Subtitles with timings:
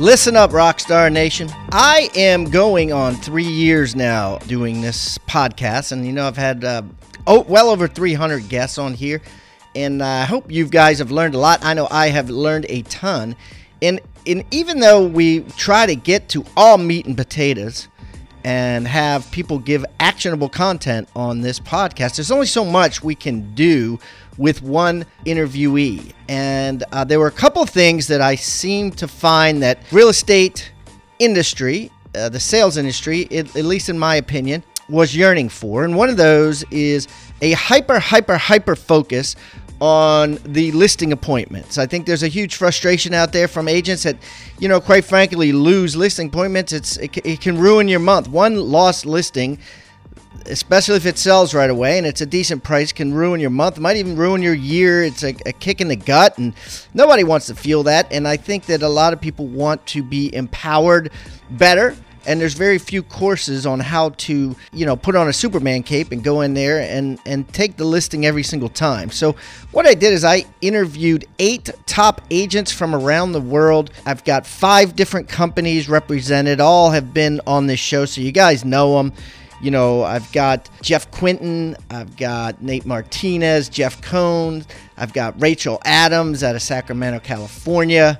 [0.00, 1.50] Listen up, Rockstar Nation.
[1.72, 6.64] I am going on three years now doing this podcast, and you know I've had
[6.64, 6.80] uh,
[7.26, 9.20] oh, well over 300 guests on here,
[9.74, 11.62] and I hope you guys have learned a lot.
[11.62, 13.36] I know I have learned a ton,
[13.82, 17.88] and and even though we try to get to all meat and potatoes,
[18.44, 22.16] and have people give actionable content on this podcast.
[22.16, 23.98] There's only so much we can do
[24.38, 26.12] with one interviewee.
[26.28, 30.72] And uh, there were a couple things that I seem to find that real estate
[31.18, 35.84] industry, uh, the sales industry, it, at least in my opinion, was yearning for.
[35.84, 37.06] And one of those is
[37.42, 39.36] a hyper, hyper, hyper focus
[39.80, 41.78] on the listing appointments.
[41.78, 44.16] I think there's a huge frustration out there from agents that,
[44.58, 46.72] you know, quite frankly, lose listing appointments.
[46.72, 48.28] It's it, it can ruin your month.
[48.28, 49.58] One lost listing,
[50.46, 53.78] especially if it sells right away and it's a decent price, can ruin your month.
[53.78, 55.02] It might even ruin your year.
[55.02, 56.54] It's a, a kick in the gut, and
[56.92, 58.12] nobody wants to feel that.
[58.12, 61.10] And I think that a lot of people want to be empowered
[61.50, 65.82] better and there's very few courses on how to you know put on a superman
[65.82, 69.10] cape and go in there and and take the listing every single time.
[69.10, 69.36] So
[69.72, 73.90] what i did is i interviewed eight top agents from around the world.
[74.06, 76.60] I've got five different companies represented.
[76.60, 79.12] All have been on this show so you guys know them
[79.62, 84.64] you know, I've got Jeff Quinton, I've got Nate Martinez, Jeff Cohn,
[84.96, 88.18] I've got Rachel Adams out of Sacramento, California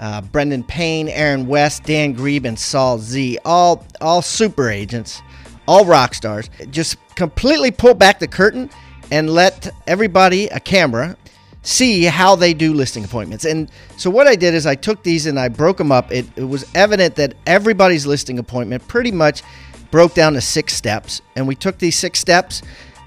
[0.00, 3.38] uh, Brendan Payne, Aaron West, Dan Grebe, and Saul Z.
[3.44, 5.22] All all super agents,
[5.66, 6.50] all rock stars.
[6.70, 8.70] Just completely pull back the curtain
[9.10, 11.16] and let everybody, a camera,
[11.62, 13.44] see how they do listing appointments.
[13.44, 16.12] And so what I did is I took these and I broke them up.
[16.12, 19.42] It, it was evident that everybody's listing appointment pretty much
[19.90, 21.22] broke down to six steps.
[21.36, 22.62] And we took these six steps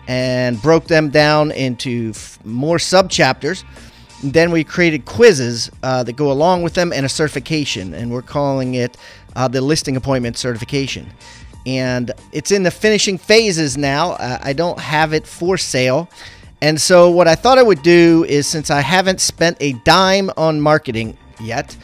[0.08, 3.64] and broke them down into f- more sub chapters
[4.24, 8.22] then we created quizzes uh, that go along with them and a certification, and we're
[8.22, 8.98] calling it
[9.36, 11.08] uh, the listing appointment certification.
[11.66, 14.12] And it's in the finishing phases now.
[14.12, 16.10] Uh, I don't have it for sale.
[16.62, 20.32] And so, what I thought I would do is since I haven't spent a dime
[20.38, 21.78] on marketing yet,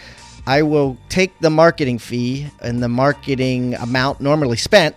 [0.47, 4.95] I will take the marketing fee and the marketing amount normally spent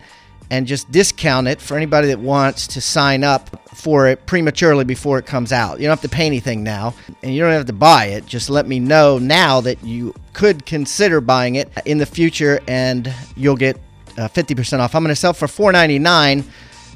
[0.51, 5.19] and just discount it for anybody that wants to sign up for it prematurely before
[5.19, 5.79] it comes out.
[5.79, 8.27] You don't have to pay anything now, and you don't have to buy it.
[8.27, 13.13] Just let me know now that you could consider buying it in the future, and
[13.37, 13.77] you'll get
[14.19, 14.95] uh, 50% off.
[14.95, 16.45] I'm going to sell for $4.99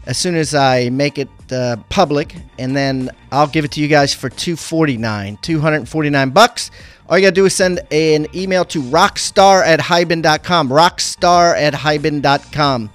[0.07, 3.89] as soon as I make it uh, public, and then I'll give it to you
[3.89, 6.71] guys for 249 249 bucks.
[7.09, 10.69] All you got to do is send an email to rockstar at hiban.com.
[10.69, 12.91] Rockstar at hiban.com.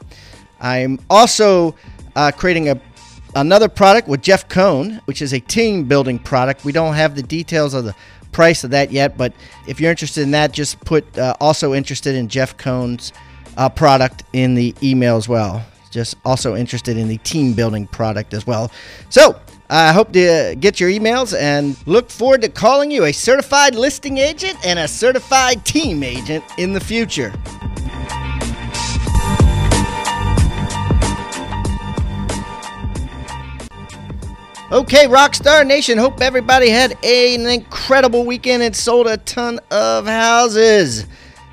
[0.60, 1.76] I'm also
[2.16, 2.80] uh, creating a
[3.36, 6.64] another product with Jeff Cohn, which is a team building product.
[6.64, 7.96] We don't have the details of the
[8.32, 9.34] price of that yet, but
[9.68, 13.14] if you're interested in that, just put uh, also interested in Jeff Cohn's
[13.58, 15.66] uh, product in the email as well.
[15.92, 18.72] Just also interested in the team building product as well.
[19.10, 19.40] So
[19.70, 24.18] I hope to get your emails and look forward to calling you a certified listing
[24.18, 27.34] agent and a certified team agent in the future.
[34.76, 41.06] Okay, Rockstar Nation, hope everybody had an incredible weekend and sold a ton of houses.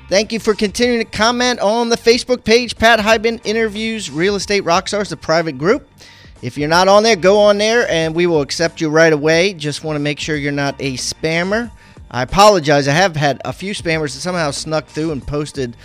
[0.09, 4.65] Thank you for continuing to comment on the Facebook page, Pat Hiban Interviews Real Estate
[4.65, 5.89] Rockstars, the private group.
[6.41, 9.53] If you're not on there, go on there and we will accept you right away.
[9.53, 11.71] Just want to make sure you're not a spammer.
[12.11, 12.89] I apologize.
[12.89, 15.77] I have had a few spammers that somehow snuck through and posted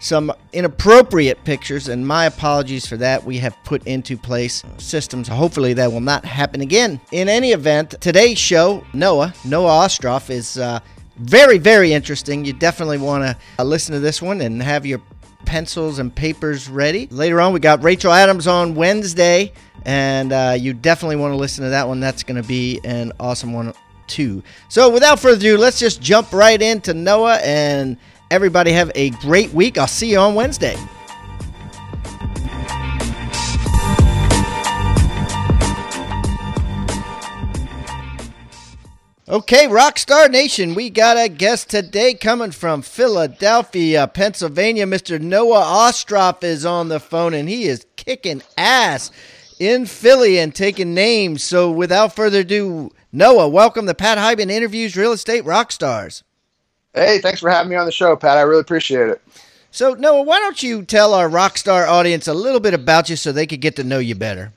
[0.00, 3.22] some inappropriate pictures, and my apologies for that.
[3.22, 5.28] We have put into place systems.
[5.28, 7.00] Hopefully, that will not happen again.
[7.12, 10.80] In any event, today's show, Noah, Noah Ostroff, is uh,
[11.18, 12.44] very, very interesting.
[12.44, 15.02] You definitely want to uh, listen to this one and have your
[15.44, 17.06] pencils and papers ready.
[17.10, 19.52] Later on, we got Rachel Adams on Wednesday,
[19.84, 22.00] and uh, you definitely want to listen to that one.
[22.00, 23.74] That's going to be an awesome one,
[24.06, 24.42] too.
[24.70, 27.98] So, without further ado, let's just jump right into Noah and
[28.30, 29.76] Everybody have a great week.
[29.76, 30.76] I'll see you on Wednesday.
[39.28, 44.86] Okay, Rockstar Nation, we got a guest today coming from Philadelphia, Pennsylvania.
[44.86, 45.20] Mr.
[45.20, 49.12] Noah Ostroff is on the phone, and he is kicking ass
[49.60, 51.44] in Philly and taking names.
[51.44, 56.24] So, without further ado, Noah, welcome to Pat Hiban Interviews Real Estate Rockstars.
[56.94, 58.36] Hey, thanks for having me on the show, Pat.
[58.36, 59.22] I really appreciate it.
[59.70, 63.30] So, Noah, why don't you tell our Rockstar audience a little bit about you so
[63.30, 64.52] they could get to know you better?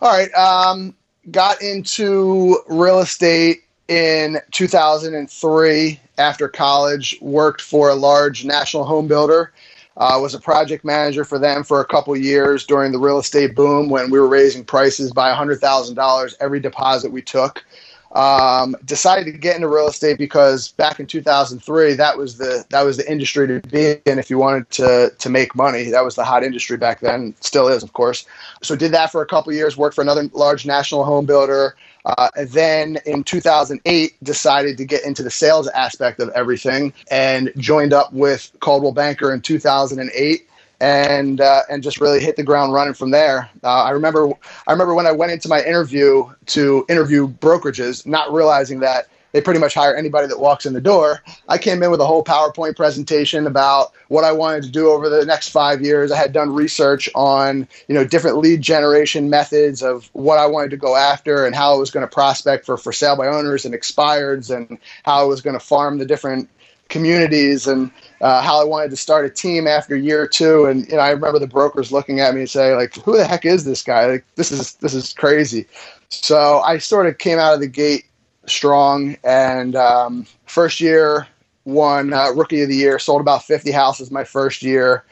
[0.00, 0.32] All right.
[0.34, 0.94] Um,
[1.30, 9.52] got into real estate in 2003 after college, worked for a large national home builder.
[9.96, 13.54] Uh, was a project manager for them for a couple years during the real estate
[13.54, 17.64] boom when we were raising prices by $100,000 every deposit we took.
[18.12, 22.82] Um, decided to get into real estate because back in 2003, that was the that
[22.82, 25.90] was the industry to be in if you wanted to to make money.
[25.90, 28.26] That was the hot industry back then, still is, of course.
[28.62, 29.76] So did that for a couple years.
[29.76, 31.76] Worked for another large national home builder.
[32.04, 37.52] Uh, and then in 2008, decided to get into the sales aspect of everything and
[37.58, 40.49] joined up with Coldwell Banker in 2008
[40.80, 43.50] and uh, and just really hit the ground running from there.
[43.62, 44.30] Uh, I remember
[44.66, 49.40] I remember when I went into my interview to interview brokerages, not realizing that they
[49.40, 51.22] pretty much hire anybody that walks in the door.
[51.48, 55.08] I came in with a whole PowerPoint presentation about what I wanted to do over
[55.08, 56.10] the next five years.
[56.10, 60.70] I had done research on you know different lead generation methods of what I wanted
[60.70, 63.64] to go after and how I was going to prospect for for sale by owners
[63.64, 66.48] and expireds and how I was going to farm the different
[66.88, 70.66] communities and uh, how I wanted to start a team after year two.
[70.66, 73.26] And you know, I remember the brokers looking at me and say, like, "Who the
[73.26, 74.06] heck is this guy?
[74.06, 75.66] Like, this is this is crazy."
[76.08, 78.06] So I sort of came out of the gate
[78.46, 81.26] strong, and um, first year
[81.64, 82.98] won uh, rookie of the year.
[82.98, 85.04] Sold about 50 houses my first year.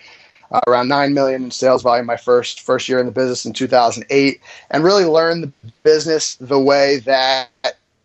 [0.51, 3.53] Uh, around nine million in sales volume my first first year in the business in
[3.53, 4.41] 2008,
[4.71, 5.53] and really learned the
[5.83, 7.51] business the way that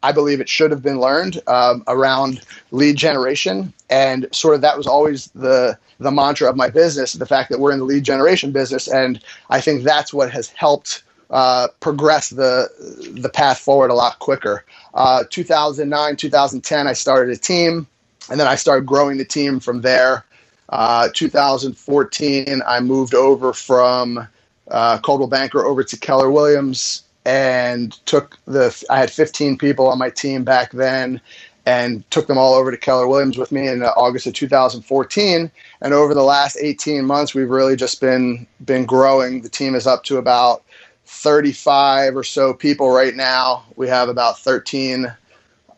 [0.03, 2.41] I believe it should have been learned um, around
[2.71, 7.13] lead generation, and sort of that was always the the mantra of my business.
[7.13, 10.49] The fact that we're in the lead generation business, and I think that's what has
[10.49, 12.69] helped uh, progress the
[13.17, 14.65] the path forward a lot quicker.
[14.93, 17.87] Uh, 2009, 2010, I started a team,
[18.29, 20.25] and then I started growing the team from there.
[20.67, 24.27] Uh, 2014, I moved over from
[24.69, 29.97] uh, Coldwell Banker over to Keller Williams and took the I had 15 people on
[29.97, 31.21] my team back then
[31.65, 35.93] and took them all over to Keller Williams with me in August of 2014 and
[35.93, 39.41] over the last 18 months we've really just been been growing.
[39.41, 40.63] The team is up to about
[41.05, 43.63] 35 or so people right now.
[43.75, 45.13] We have about 13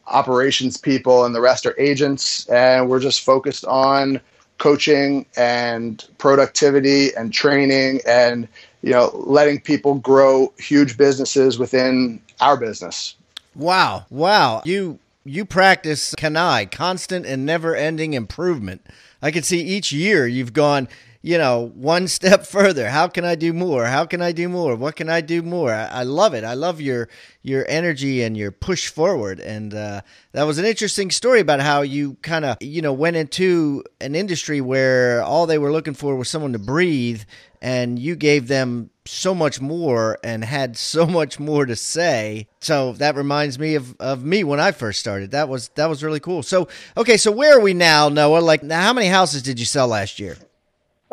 [0.08, 2.48] operations people and the rest are agents.
[2.48, 4.22] And we're just focused on
[4.58, 8.48] coaching and productivity and training and
[8.86, 13.16] you know, letting people grow huge businesses within our business.
[13.56, 14.06] Wow.
[14.12, 14.62] Wow.
[14.64, 18.86] You you practice CANI, constant and never ending improvement.
[19.24, 20.88] I can see each year you've gone,
[21.26, 22.88] you know, one step further.
[22.88, 23.86] How can I do more?
[23.86, 24.76] How can I do more?
[24.76, 25.74] What can I do more?
[25.74, 26.44] I, I love it.
[26.44, 27.10] I love your
[27.42, 29.40] your energy and your push forward.
[29.40, 30.02] And uh,
[30.34, 34.14] that was an interesting story about how you kind of, you know, went into an
[34.14, 37.24] industry where all they were looking for was someone to breathe,
[37.60, 42.48] and you gave them so much more and had so much more to say.
[42.60, 45.32] So that reminds me of, of me when I first started.
[45.32, 46.44] That was that was really cool.
[46.44, 48.42] So okay, so where are we now, Noah?
[48.42, 50.38] Like how many houses did you sell last year?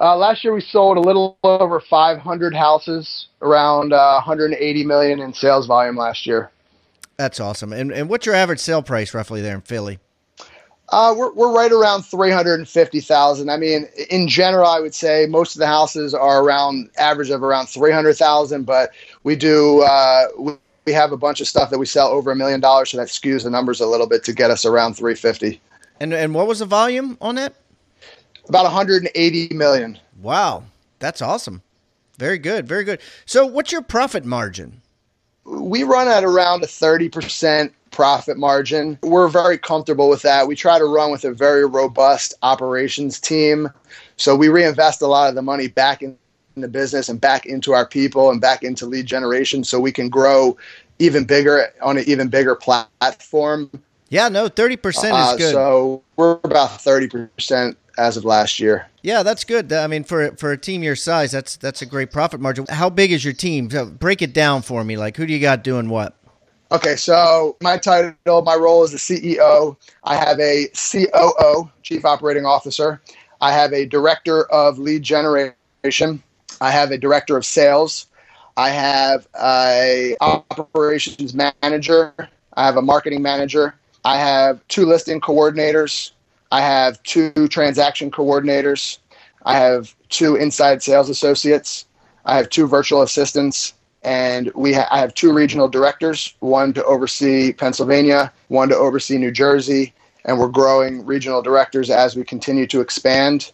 [0.02, 5.32] Uh, last year we sold a little over 500 houses, around uh, 180 million in
[5.32, 6.50] sales volume last year.
[7.18, 7.72] That's awesome.
[7.72, 10.00] And and what's your average sale price roughly there in Philly?
[10.88, 13.48] Uh, we're, we're right around 350,000.
[13.48, 17.42] I mean, in general, I would say most of the houses are around average of
[17.42, 18.90] around 300,000, but
[19.22, 20.26] we do, uh,
[20.84, 22.90] we have a bunch of stuff that we sell over a million dollars.
[22.90, 25.60] So that skews the numbers a little bit to get us around 350.
[26.00, 27.54] And, and what was the volume on that?
[28.48, 29.98] About 180 million.
[30.20, 30.64] Wow.
[30.98, 31.62] That's awesome.
[32.18, 32.68] Very good.
[32.68, 33.00] Very good.
[33.26, 34.80] So what's your profit margin?
[35.44, 38.98] We run at around a 30% profit margin.
[39.02, 40.46] We're very comfortable with that.
[40.46, 43.68] We try to run with a very robust operations team.
[44.16, 46.16] So we reinvest a lot of the money back in
[46.56, 50.08] the business and back into our people and back into lead generation so we can
[50.08, 50.56] grow
[51.00, 53.70] even bigger on an even bigger platform.
[54.08, 55.52] Yeah, no, 30% is uh, good.
[55.52, 58.86] So we're about 30% as of last year.
[59.02, 59.72] Yeah, that's good.
[59.72, 62.66] I mean, for for a team your size, that's that's a great profit margin.
[62.68, 63.68] How big is your team?
[63.68, 64.96] Break it down for me.
[64.96, 66.16] Like, who do you got doing what?
[66.70, 69.76] Okay, so my title, my role is the CEO.
[70.04, 73.02] I have a COO, Chief Operating Officer.
[73.42, 76.22] I have a Director of Lead Generation.
[76.60, 78.06] I have a Director of Sales.
[78.56, 82.14] I have a Operations Manager,
[82.54, 83.74] I have a marketing manager.
[84.04, 86.12] I have two listing coordinators.
[86.52, 88.98] I have two transaction coordinators.
[89.42, 91.86] I have two inside sales associates.
[92.26, 96.84] I have two virtual assistants, and we ha- I have two regional directors, one to
[96.84, 99.94] oversee Pennsylvania, one to oversee New Jersey,
[100.26, 103.50] and we're growing regional directors as we continue to expand.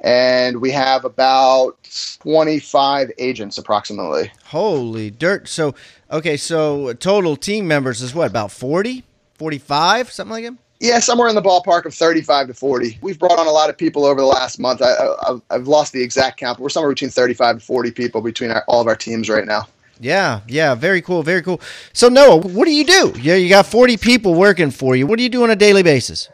[0.00, 1.78] And we have about
[2.20, 4.30] 25 agents approximately.
[4.46, 5.48] Holy dirt.
[5.48, 5.74] So,
[6.10, 9.04] okay, so total team members is what, about 40,
[9.38, 10.61] 45, something like that?
[10.82, 12.98] Yeah, somewhere in the ballpark of 35 to 40.
[13.02, 14.82] We've brought on a lot of people over the last month.
[14.82, 18.50] I, have lost the exact count, but we're somewhere between 35 and 40 people between
[18.50, 19.68] our, all of our teams right now.
[20.00, 21.60] Yeah, yeah, very cool, very cool.
[21.92, 23.14] So Noah, what do you do?
[23.20, 25.06] Yeah, you got 40 people working for you.
[25.06, 26.28] What do you do on a daily basis?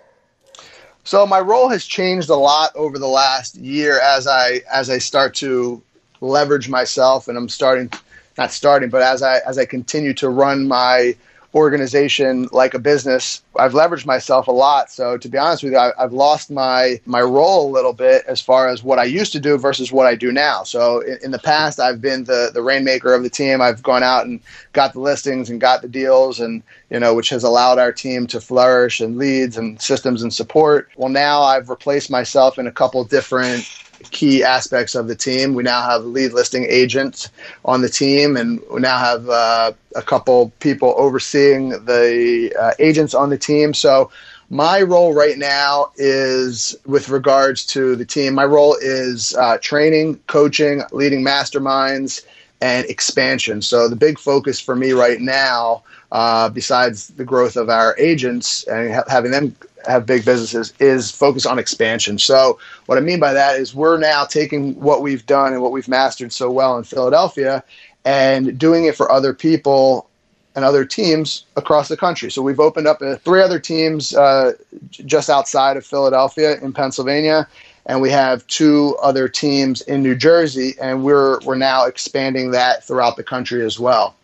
[1.04, 4.96] So my role has changed a lot over the last year as I as I
[4.96, 5.82] start to
[6.22, 7.90] leverage myself and I'm starting
[8.38, 11.14] not starting, but as I as I continue to run my
[11.54, 14.90] organization like a business, I've leveraged myself a lot.
[14.90, 18.24] So to be honest with you, I, have lost my my role a little bit
[18.26, 20.62] as far as what I used to do versus what I do now.
[20.62, 23.62] So in, in, the past, I've been the the rainmaker of the team.
[23.62, 24.40] I've gone out and
[24.74, 28.26] got the listings and got the deals, and you know, which has allowed our team
[28.28, 30.90] to flourish and leads and systems and support.
[30.96, 33.64] Well, now I've replaced myself in a couple different
[34.10, 35.54] key aspects of the team.
[35.54, 37.30] We now have lead listing agent
[37.64, 43.14] on the team, and we now have uh, a couple people overseeing the uh, agents
[43.14, 43.74] on the team.
[43.74, 44.10] So,
[44.50, 50.18] my role right now is with regards to the team, my role is uh, training,
[50.26, 52.24] coaching, leading masterminds,
[52.60, 53.60] and expansion.
[53.62, 55.82] So, the big focus for me right now.
[56.10, 59.54] Uh, besides the growth of our agents and ha- having them
[59.86, 62.18] have big businesses is focus on expansion.
[62.18, 65.70] So what I mean by that is we're now taking what we've done and what
[65.70, 67.62] we've mastered so well in Philadelphia
[68.06, 70.08] and doing it for other people
[70.54, 72.30] and other teams across the country.
[72.30, 74.54] So we've opened up uh, three other teams uh,
[74.90, 77.46] just outside of Philadelphia in Pennsylvania,
[77.86, 82.82] and we have two other teams in New Jersey, and we're we're now expanding that
[82.82, 84.16] throughout the country as well.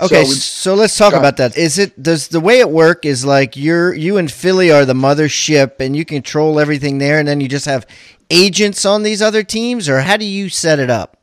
[0.00, 1.56] Okay, so, so let's talk about that.
[1.56, 4.94] Is it does the way it work is like you're you and Philly are the
[4.94, 7.86] mothership and you control everything there, and then you just have
[8.30, 11.16] agents on these other teams, or how do you set it up?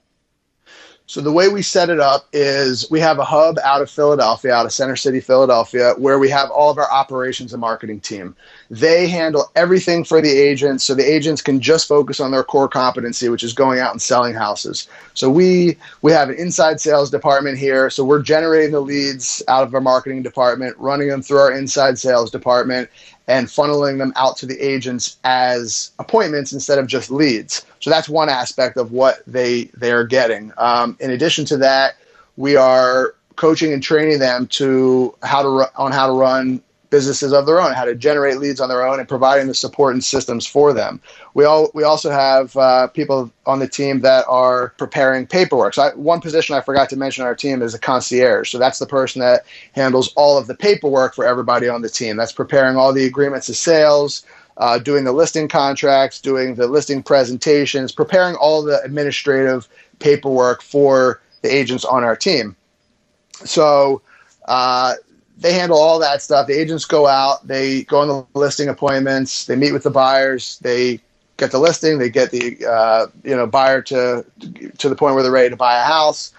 [1.06, 4.54] So the way we set it up is we have a hub out of Philadelphia,
[4.54, 8.36] out of Center City, Philadelphia, where we have all of our operations and marketing team.
[8.74, 12.68] They handle everything for the agents, so the agents can just focus on their core
[12.68, 14.88] competency, which is going out and selling houses.
[15.14, 19.62] So we we have an inside sales department here, so we're generating the leads out
[19.62, 22.90] of our marketing department, running them through our inside sales department,
[23.28, 27.64] and funneling them out to the agents as appointments instead of just leads.
[27.80, 30.52] So that's one aspect of what they they are getting.
[30.58, 31.98] Um, in addition to that,
[32.38, 37.48] we are coaching and training them to how to on how to run businesses of
[37.48, 40.46] their own, how to generate leads on their own, and providing the support and systems
[40.46, 41.02] for them.
[41.34, 45.74] We all we also have uh, people on the team that are preparing paperwork.
[45.74, 48.52] So I, one position I forgot to mention on our team is a concierge.
[48.52, 52.16] So that's the person that handles all of the paperwork for everybody on the team.
[52.16, 54.24] That's preparing all the agreements of sales.
[54.58, 61.20] Uh, doing the listing contracts, doing the listing presentations, preparing all the administrative paperwork for
[61.42, 62.56] the agents on our team.
[63.46, 64.04] So
[64.46, 64.94] uh,
[65.44, 66.48] they handle all that stuff.
[66.48, 70.58] The agents go out, they go on the listing appointments, they meet with the buyers,
[70.60, 71.02] they
[71.36, 74.26] get the listing, they get the uh, you know buyer to
[74.78, 76.32] to the point where they're ready to buy a house.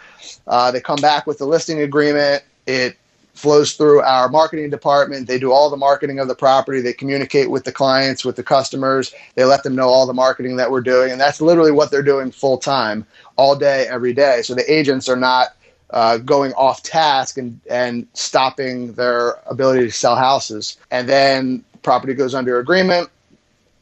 [0.46, 2.42] Uh, they come back with the listing agreement.
[2.66, 2.96] It
[3.34, 5.26] flows through our marketing department.
[5.26, 6.80] They do all the marketing of the property.
[6.80, 9.14] They communicate with the clients, with the customers.
[9.34, 12.02] They let them know all the marketing that we're doing, and that's literally what they're
[12.02, 13.06] doing full time,
[13.36, 14.40] all day, every day.
[14.40, 15.56] So the agents are not
[15.94, 20.76] uh, going off task and, and stopping their ability to sell houses.
[20.90, 23.08] And then property goes under agreement.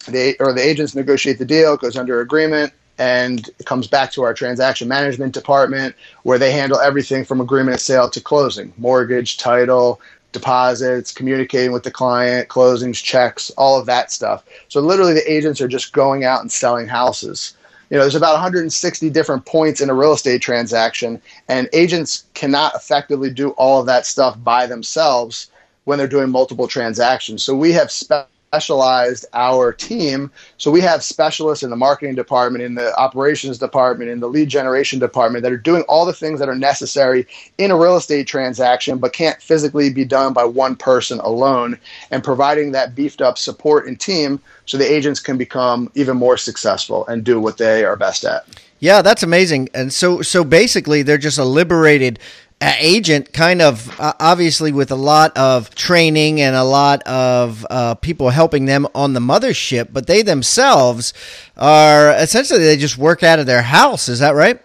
[0.07, 4.23] They or the agents negotiate the deal, goes under agreement, and it comes back to
[4.25, 9.39] our transaction management department where they handle everything from agreement of sale to closing, mortgage,
[9.39, 9.99] title,
[10.33, 14.45] deposits, communicating with the client, closings, checks, all of that stuff.
[14.69, 17.55] So literally the agents are just going out and selling houses
[17.93, 22.75] you know, there's about 160 different points in a real estate transaction, and agents cannot
[22.75, 25.51] effectively do all of that stuff by themselves
[25.85, 27.43] when they're doing multiple transactions.
[27.43, 30.31] So we have spe- specialized our team.
[30.59, 34.51] So we have specialists in the marketing department, in the operations department, in the lead
[34.51, 38.27] generation department that are doing all the things that are necessary in a real estate
[38.27, 41.79] transaction, but can't physically be done by one person alone,
[42.11, 46.37] and providing that beefed up support and team so the agents can become even more
[46.37, 48.45] successful and do what they are best at.
[48.81, 49.71] Yeah, that's amazing.
[49.75, 52.19] And so so basically they're just a liberated
[52.63, 57.95] agent kind of uh, obviously with a lot of training and a lot of uh,
[57.97, 61.13] people helping them on the mothership, but they themselves
[61.57, 64.09] are essentially they just work out of their house.
[64.09, 64.61] Is that right?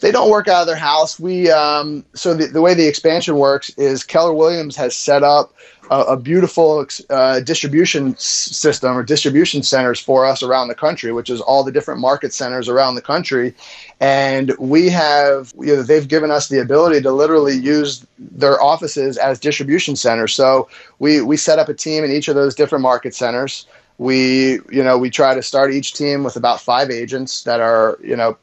[0.00, 1.18] They don't work out of their house.
[1.18, 5.54] We um, so the, the way the expansion works is Keller Williams has set up
[5.90, 11.30] a, a beautiful uh, distribution system or distribution centers for us around the country, which
[11.30, 13.54] is all the different market centers around the country.
[14.00, 19.16] And we have, you know, they've given us the ability to literally use their offices
[19.18, 20.34] as distribution centers.
[20.34, 23.66] So we, we set up a team in each of those different market centers.
[23.98, 27.98] We, you know, we try to start each team with about five agents that are,
[28.02, 28.36] you know,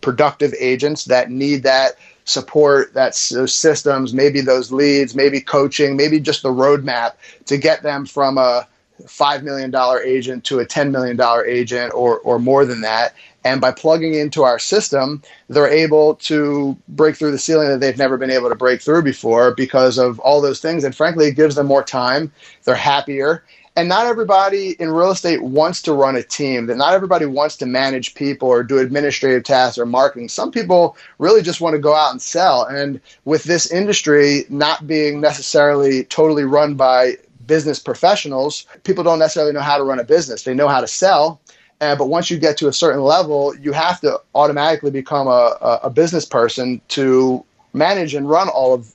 [0.00, 1.96] productive agents that need that
[2.28, 7.14] support that's those systems, maybe those leads, maybe coaching, maybe just the roadmap
[7.46, 8.66] to get them from a
[9.02, 13.14] $5 million agent to a $10 million agent or, or more than that.
[13.44, 17.96] And by plugging into our system, they're able to break through the ceiling that they've
[17.96, 20.84] never been able to break through before because of all those things.
[20.84, 22.32] And frankly, it gives them more time.
[22.64, 23.44] They're happier
[23.78, 27.56] and not everybody in real estate wants to run a team that not everybody wants
[27.58, 30.28] to manage people or do administrative tasks or marketing.
[30.28, 32.64] Some people really just want to go out and sell.
[32.64, 39.52] And with this industry not being necessarily totally run by business professionals people don't necessarily
[39.52, 40.42] know how to run a business.
[40.42, 41.40] They know how to sell.
[41.80, 45.78] Uh, but once you get to a certain level you have to automatically become a,
[45.84, 48.92] a, business person to manage and run all of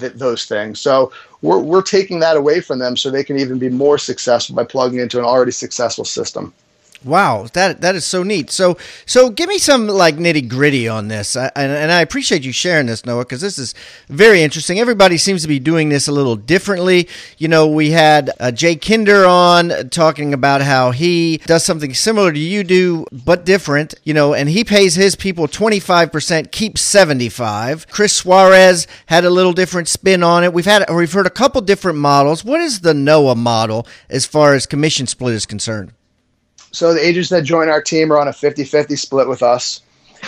[0.00, 0.80] th- those things.
[0.80, 1.12] So
[1.46, 4.64] we're, we're taking that away from them so they can even be more successful by
[4.64, 6.52] plugging into an already successful system.
[7.06, 8.50] Wow, that that is so neat.
[8.50, 12.44] So so give me some like nitty gritty on this, I, and, and I appreciate
[12.44, 13.74] you sharing this, Noah, because this is
[14.08, 14.80] very interesting.
[14.80, 17.08] Everybody seems to be doing this a little differently.
[17.38, 22.32] You know, we had uh, Jay Kinder on talking about how he does something similar
[22.32, 23.94] to you do, but different.
[24.02, 27.86] You know, and he pays his people twenty five percent, keeps seventy five.
[27.88, 30.52] Chris Suarez had a little different spin on it.
[30.52, 32.44] We've had we've heard a couple different models.
[32.44, 35.92] What is the Noah model as far as commission split is concerned?
[36.72, 39.80] So the agents that join our team are on a 50-50 split with us.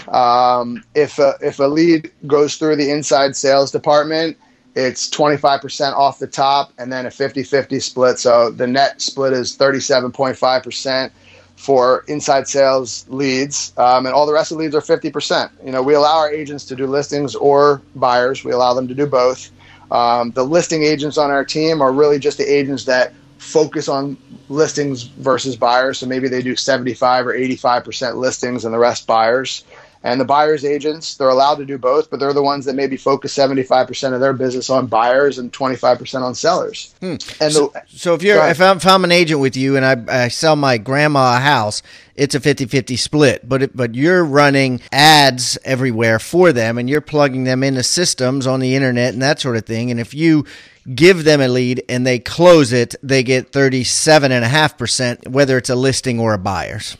[0.08, 4.36] Um, if a, if a lead goes through the inside sales department,
[4.74, 8.18] it's 25% off the top and then a 50-50 split.
[8.18, 11.10] So the net split is 37.5%
[11.56, 15.50] for inside sales leads, um, and all the rest of the leads are 50%.
[15.64, 18.44] You know, we allow our agents to do listings or buyers.
[18.44, 19.50] We allow them to do both.
[19.90, 24.16] Um, the listing agents on our team are really just the agents that focus on
[24.48, 25.98] listings versus buyers.
[25.98, 29.64] So maybe they do 75 or 85% listings and the rest buyers.
[30.04, 32.96] And the buyer's agents, they're allowed to do both, but they're the ones that maybe
[32.96, 36.94] focus 75% of their business on buyers and 25% on sellers.
[37.00, 37.16] Hmm.
[37.40, 39.84] And so, the, so, if you're if I'm, if I'm, an agent with you and
[39.84, 41.82] I, I sell my grandma a house,
[42.14, 47.00] it's a 50-50 split, but it, but you're running ads everywhere for them and you're
[47.00, 49.90] plugging them into systems on the internet and that sort of thing.
[49.90, 50.44] And if you
[50.94, 56.20] give them a lead and they close it, they get 37.5%, whether it's a listing
[56.20, 56.96] or a buyer's.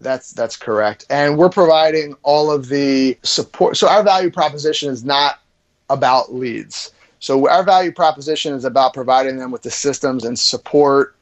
[0.00, 1.04] That's that's correct.
[1.10, 3.76] And we're providing all of the support.
[3.76, 5.40] So our value proposition is not
[5.90, 6.92] about leads.
[7.18, 11.14] So our value proposition is about providing them with the systems and support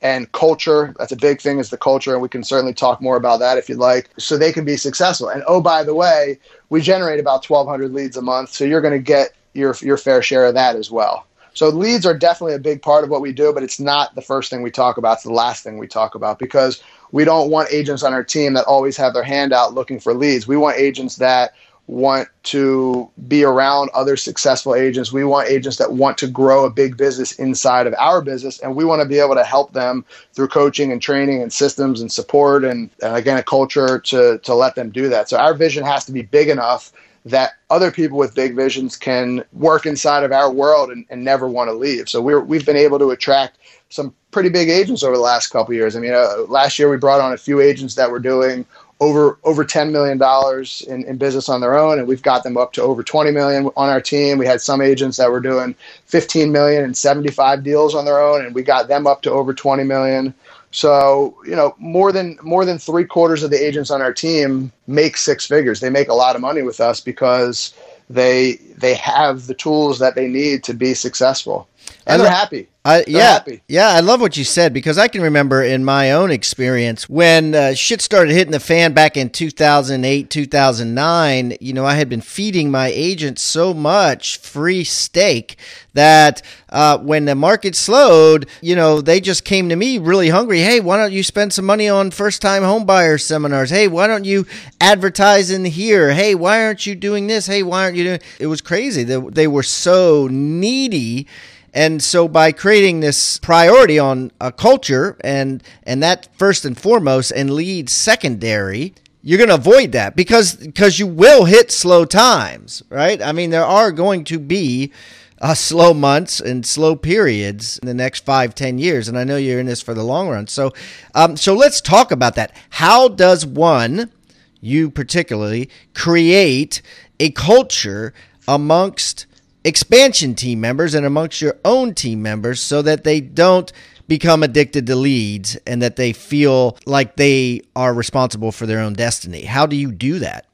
[0.00, 0.94] and culture.
[0.98, 3.58] That's a big thing is the culture, and we can certainly talk more about that
[3.58, 4.10] if you'd like.
[4.18, 5.28] So they can be successful.
[5.28, 8.92] And oh, by the way, we generate about 1,200 leads a month, so you're going
[8.92, 11.26] to get your your fair share of that as well.
[11.54, 14.22] So leads are definitely a big part of what we do, but it's not the
[14.22, 15.14] first thing we talk about.
[15.14, 16.82] It's the last thing we talk about because
[17.14, 20.12] we don't want agents on our team that always have their hand out looking for
[20.12, 20.48] leads.
[20.48, 21.54] We want agents that
[21.86, 25.12] want to be around other successful agents.
[25.12, 28.58] We want agents that want to grow a big business inside of our business.
[28.58, 32.00] And we want to be able to help them through coaching and training and systems
[32.00, 35.28] and support and, and again, a culture to, to let them do that.
[35.28, 36.92] So our vision has to be big enough
[37.24, 41.48] that other people with big visions can work inside of our world and, and never
[41.48, 42.08] want to leave.
[42.08, 43.58] So we're, we've been able to attract
[43.88, 45.96] some pretty big agents over the last couple years.
[45.96, 48.66] I mean, uh, last year we brought on a few agents that were doing
[49.00, 52.56] over over ten million dollars in, in business on their own, and we've got them
[52.56, 54.38] up to over twenty million on our team.
[54.38, 55.74] We had some agents that were doing
[56.06, 59.30] fifteen million and seventy five deals on their own, and we got them up to
[59.30, 60.32] over twenty million.
[60.74, 64.72] So, you know, more than more than three quarters of the agents on our team
[64.88, 65.78] make six figures.
[65.78, 67.72] They make a lot of money with us because
[68.10, 71.68] they they have the tools that they need to be successful,
[72.08, 72.66] and they're happy.
[72.86, 73.62] I, yeah, happy.
[73.66, 77.54] yeah, I love what you said because I can remember in my own experience when
[77.54, 81.56] uh, shit started hitting the fan back in 2008, 2009.
[81.62, 85.56] You know, I had been feeding my agent so much free steak
[85.94, 90.60] that uh, when the market slowed, you know, they just came to me really hungry.
[90.60, 93.70] Hey, why don't you spend some money on first time home buyer seminars?
[93.70, 94.44] Hey, why don't you
[94.78, 96.12] advertise in here?
[96.12, 97.46] Hey, why aren't you doing this?
[97.46, 98.20] Hey, why aren't you doing?
[98.38, 99.04] It was crazy.
[99.04, 101.26] They, they were so needy
[101.74, 107.32] and so by creating this priority on a culture and and that first and foremost
[107.32, 112.82] and lead secondary, you're going to avoid that because because you will hit slow times,
[112.90, 113.20] right?
[113.20, 114.92] I mean, there are going to be
[115.40, 119.36] uh, slow months and slow periods in the next five, ten years, and I know
[119.36, 120.46] you're in this for the long run.
[120.46, 120.72] So,
[121.14, 122.56] um, so let's talk about that.
[122.70, 124.12] How does one,
[124.60, 126.82] you particularly, create
[127.18, 128.14] a culture
[128.46, 129.26] amongst
[129.64, 133.72] expansion team members and amongst your own team members so that they don't
[134.06, 138.92] become addicted to leads and that they feel like they are responsible for their own
[138.92, 139.44] destiny.
[139.44, 140.46] How do you do that?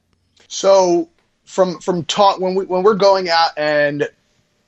[0.47, 1.09] So
[1.45, 4.07] from from talk when we when we're going out and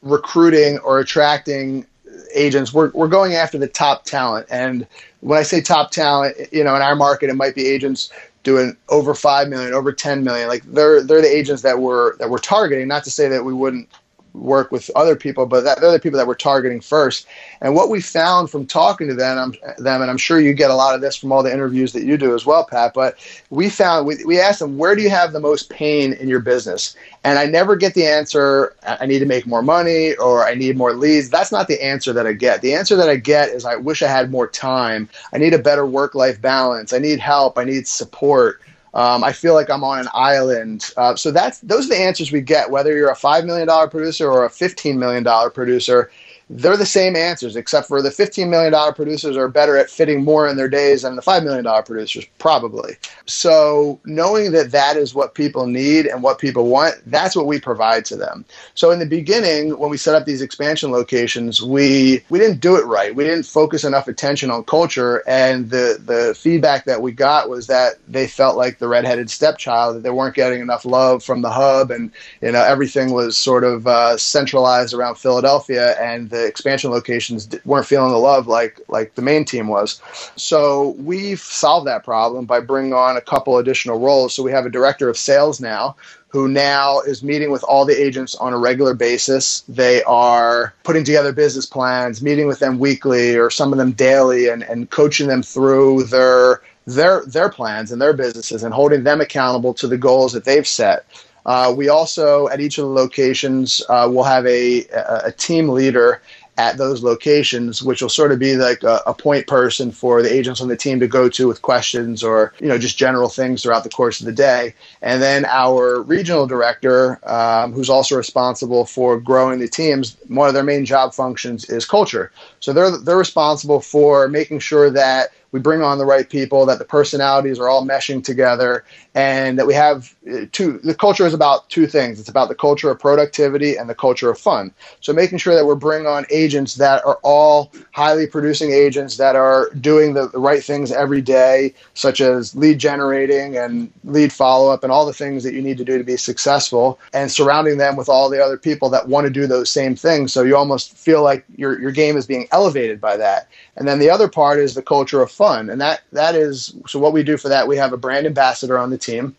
[0.01, 1.85] recruiting or attracting
[2.33, 4.47] agents, we're we're going after the top talent.
[4.49, 4.85] And
[5.21, 8.11] when I say top talent, you know, in our market it might be agents
[8.43, 10.49] doing over 5 million, over 10 million.
[10.49, 13.53] Like they're they're the agents that we're that we're targeting, not to say that we
[13.53, 13.87] wouldn't
[14.33, 17.27] work with other people, but that, they're the people that we're targeting first.
[17.61, 20.75] And what we found from talking to them, them, and I'm sure you get a
[20.75, 22.93] lot of this from all the interviews that you do as well, Pat.
[22.93, 23.17] But
[23.49, 26.39] we found we, we asked them, where do you have the most pain in your
[26.39, 26.95] business?
[27.23, 30.77] And I never get the answer, I need to make more money or I need
[30.77, 31.29] more leads.
[31.29, 32.61] That's not the answer that I get.
[32.61, 35.07] The answer that I get is I wish I had more time.
[35.31, 36.91] I need a better work life balance.
[36.91, 37.57] I need help.
[37.57, 38.61] I need support.
[38.93, 40.91] Um, I feel like I'm on an island.
[40.97, 42.69] Uh, so that's those are the answers we get.
[42.69, 46.11] Whether you're a five million dollar producer or a fifteen million dollar producer,
[46.55, 50.47] they're the same answers, except for the $15 million producers are better at fitting more
[50.47, 52.95] in their days than the $5 million producers, probably.
[53.25, 57.59] So, knowing that that is what people need and what people want, that's what we
[57.59, 58.45] provide to them.
[58.75, 62.75] So, in the beginning, when we set up these expansion locations, we, we didn't do
[62.75, 63.15] it right.
[63.15, 65.23] We didn't focus enough attention on culture.
[65.27, 69.95] And the, the feedback that we got was that they felt like the redheaded stepchild,
[69.95, 71.89] that they weren't getting enough love from the hub.
[71.89, 72.11] And,
[72.41, 75.99] you know, everything was sort of uh, centralized around Philadelphia.
[75.99, 80.01] And the expansion locations weren't feeling the love like like the main team was.
[80.35, 84.33] So we've solved that problem by bringing on a couple additional roles.
[84.33, 85.95] So we have a director of sales now
[86.33, 89.61] who now is meeting with all the agents on a regular basis.
[89.69, 94.49] They are putting together business plans, meeting with them weekly or some of them daily
[94.49, 99.21] and, and coaching them through their their their plans and their businesses and holding them
[99.21, 101.05] accountable to the goals that they've set.
[101.45, 104.85] Uh, we also, at each of the locations, uh, will have a,
[105.25, 106.21] a, team leader
[106.57, 110.31] at those locations, which will sort of be like a, a, point person for the
[110.31, 113.63] agents on the team to go to with questions or you know just general things
[113.63, 114.73] throughout the course of the day.
[115.01, 120.53] And then our regional director, um, who's also responsible for growing the teams, one of
[120.53, 122.31] their main job functions is culture.
[122.59, 126.79] So they're they're responsible for making sure that we bring on the right people, that
[126.79, 130.79] the personalities are all meshing together, and that we have uh, two.
[130.79, 132.19] The culture is about two things.
[132.19, 134.73] It's about the culture of productivity and the culture of fun.
[134.99, 139.35] So making sure that we're bringing on agents that are all highly producing agents that
[139.35, 144.73] are doing the, the right things every day, such as lead generating and lead follow
[144.73, 147.77] up and all the things that you need to do to be successful, and surrounding
[147.77, 150.33] them with all the other people that want to do those same things.
[150.33, 153.47] So you almost feel like your your game is being elevated by that.
[153.75, 155.69] And then the other part is the culture of fun.
[155.69, 158.77] And that that is so what we do for that, we have a brand ambassador
[158.77, 159.35] on the team.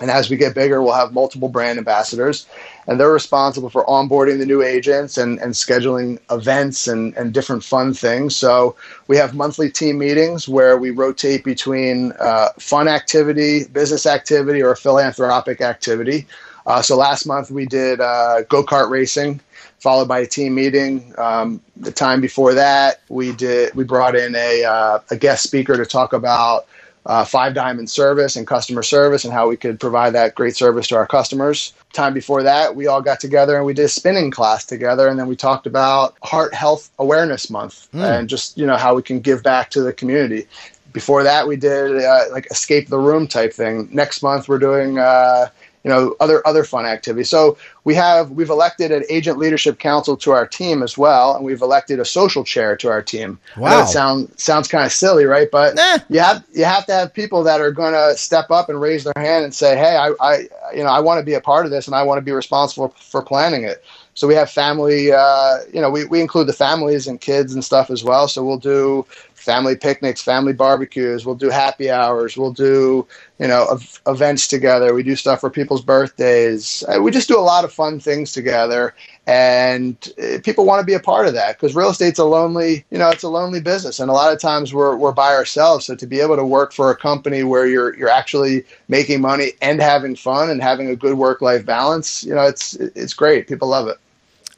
[0.00, 2.46] And as we get bigger, we'll have multiple brand ambassadors,
[2.86, 7.64] and they're responsible for onboarding the new agents and, and scheduling events and, and different
[7.64, 8.36] fun things.
[8.36, 8.76] So
[9.06, 14.76] we have monthly team meetings where we rotate between uh, fun activity, business activity, or
[14.76, 16.26] philanthropic activity.
[16.66, 19.40] Uh, so last month we did uh, go kart racing
[19.86, 21.14] followed by a team meeting.
[21.16, 25.76] Um, the time before that, we did we brought in a, uh, a guest speaker
[25.76, 26.66] to talk about
[27.06, 30.88] uh, five diamond service and customer service and how we could provide that great service
[30.88, 31.72] to our customers.
[31.92, 35.20] Time before that, we all got together and we did a spinning class together, and
[35.20, 38.02] then we talked about Heart Health Awareness Month mm.
[38.02, 40.48] and just you know how we can give back to the community.
[40.92, 43.88] Before that, we did uh, like escape the room type thing.
[43.92, 45.46] Next month, we're doing uh,
[45.86, 47.30] you know other other fun activities.
[47.30, 51.44] So we have we've elected an agent leadership council to our team as well and
[51.44, 53.38] we've elected a social chair to our team.
[53.56, 55.48] Wow it sound, sounds kind of silly right?
[55.48, 55.98] But eh.
[56.08, 59.04] you have you have to have people that are going to step up and raise
[59.04, 61.64] their hand and say hey I, I you know i want to be a part
[61.64, 63.84] of this and i want to be responsible for planning it.
[64.14, 67.62] So we have family, uh, you know, we, we include the families and kids and
[67.62, 68.28] stuff as well.
[68.28, 69.04] So we'll do
[69.46, 71.24] family picnics, family barbecues.
[71.24, 72.36] We'll do happy hours.
[72.36, 73.06] We'll do,
[73.38, 74.92] you know, ev- events together.
[74.92, 76.82] We do stuff for people's birthdays.
[76.88, 78.92] Uh, we just do a lot of fun things together.
[79.28, 82.84] And uh, people want to be a part of that because real estate's a lonely,
[82.90, 84.00] you know, it's a lonely business.
[84.00, 85.86] And a lot of times we're, we're by ourselves.
[85.86, 89.52] So to be able to work for a company where you're, you're actually making money
[89.62, 93.46] and having fun and having a good work life balance, you know, it's, it's great.
[93.46, 93.98] People love it.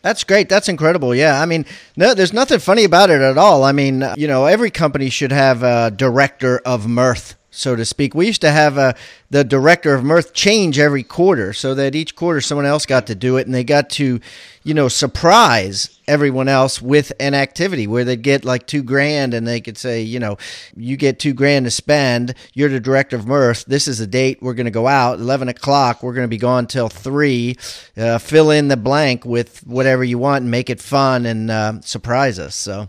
[0.03, 0.49] That's great.
[0.49, 1.15] That's incredible.
[1.15, 1.41] Yeah.
[1.41, 3.65] I mean, no, there's nothing funny about it at all.
[3.65, 8.15] I mean, you know, every company should have a director of mirth, so to speak.
[8.15, 8.95] We used to have a,
[9.31, 13.15] the director of mirth change every quarter so that each quarter someone else got to
[13.15, 14.21] do it and they got to,
[14.63, 19.47] you know, surprise everyone else with an activity where they'd get like two grand and
[19.47, 20.39] they could say, you know,
[20.75, 22.35] you get two grand to spend.
[22.55, 23.67] You're the director of mirth.
[23.67, 25.21] This is the date we're going to go out.
[25.21, 26.03] 11 o'clock.
[26.03, 27.57] We're going to be gone till three.
[27.97, 31.81] Uh, fill in the blank with whatever you want and make it fun and uh,
[31.83, 32.55] surprise us.
[32.55, 32.89] So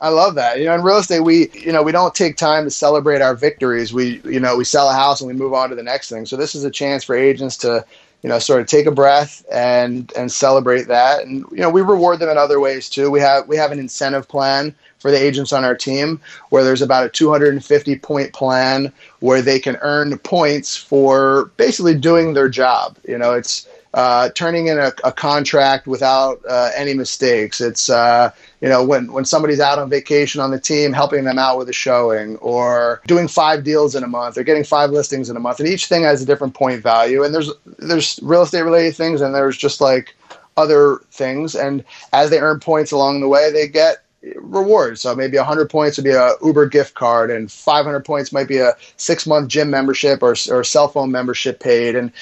[0.00, 0.58] I love that.
[0.58, 3.36] You know, in real estate, we, you know, we don't take time to celebrate our
[3.36, 3.92] victories.
[3.92, 6.26] We, you know, we sell a house and we move on to the next thing.
[6.26, 7.84] So this is a chance for agents to,
[8.22, 11.24] you know, sort of take a breath and and celebrate that.
[11.24, 13.10] And you know, we reward them in other ways too.
[13.10, 16.82] We have we have an incentive plan for the agents on our team where there's
[16.82, 22.96] about a 250 point plan where they can earn points for basically doing their job.
[23.06, 27.60] You know, it's uh, turning in a, a contract without uh, any mistakes.
[27.60, 31.38] It's uh, you know when when somebody's out on vacation on the team, helping them
[31.38, 35.28] out with a showing, or doing five deals in a month, or getting five listings
[35.28, 37.22] in a month, and each thing has a different point value.
[37.22, 40.14] And there's there's real estate related things, and there's just like
[40.56, 41.54] other things.
[41.54, 44.02] And as they earn points along the way, they get
[44.36, 45.00] rewards.
[45.02, 48.58] So maybe 100 points would be a Uber gift card, and 500 points might be
[48.58, 51.94] a six month gym membership or, or cell phone membership paid.
[51.94, 52.12] And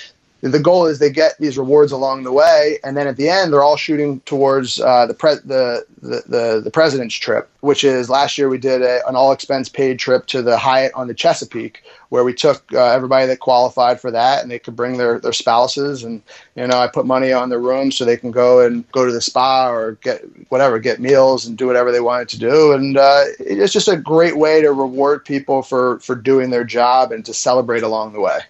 [0.52, 3.50] the goal is they get these rewards along the way, and then at the end,
[3.50, 8.11] they're all shooting towards uh, the, pre- the, the, the the president's trip, which is
[8.11, 11.14] last year we did a, an all expense paid trip to the Hyatt on the
[11.14, 15.18] Chesapeake, where we took uh, everybody that qualified for that, and they could bring their
[15.18, 16.20] their spouses, and
[16.57, 19.12] you know I put money on their room so they can go and go to
[19.12, 22.98] the spa or get whatever, get meals and do whatever they wanted to do, and
[22.98, 27.24] uh, it's just a great way to reward people for for doing their job and
[27.24, 28.40] to celebrate along the way.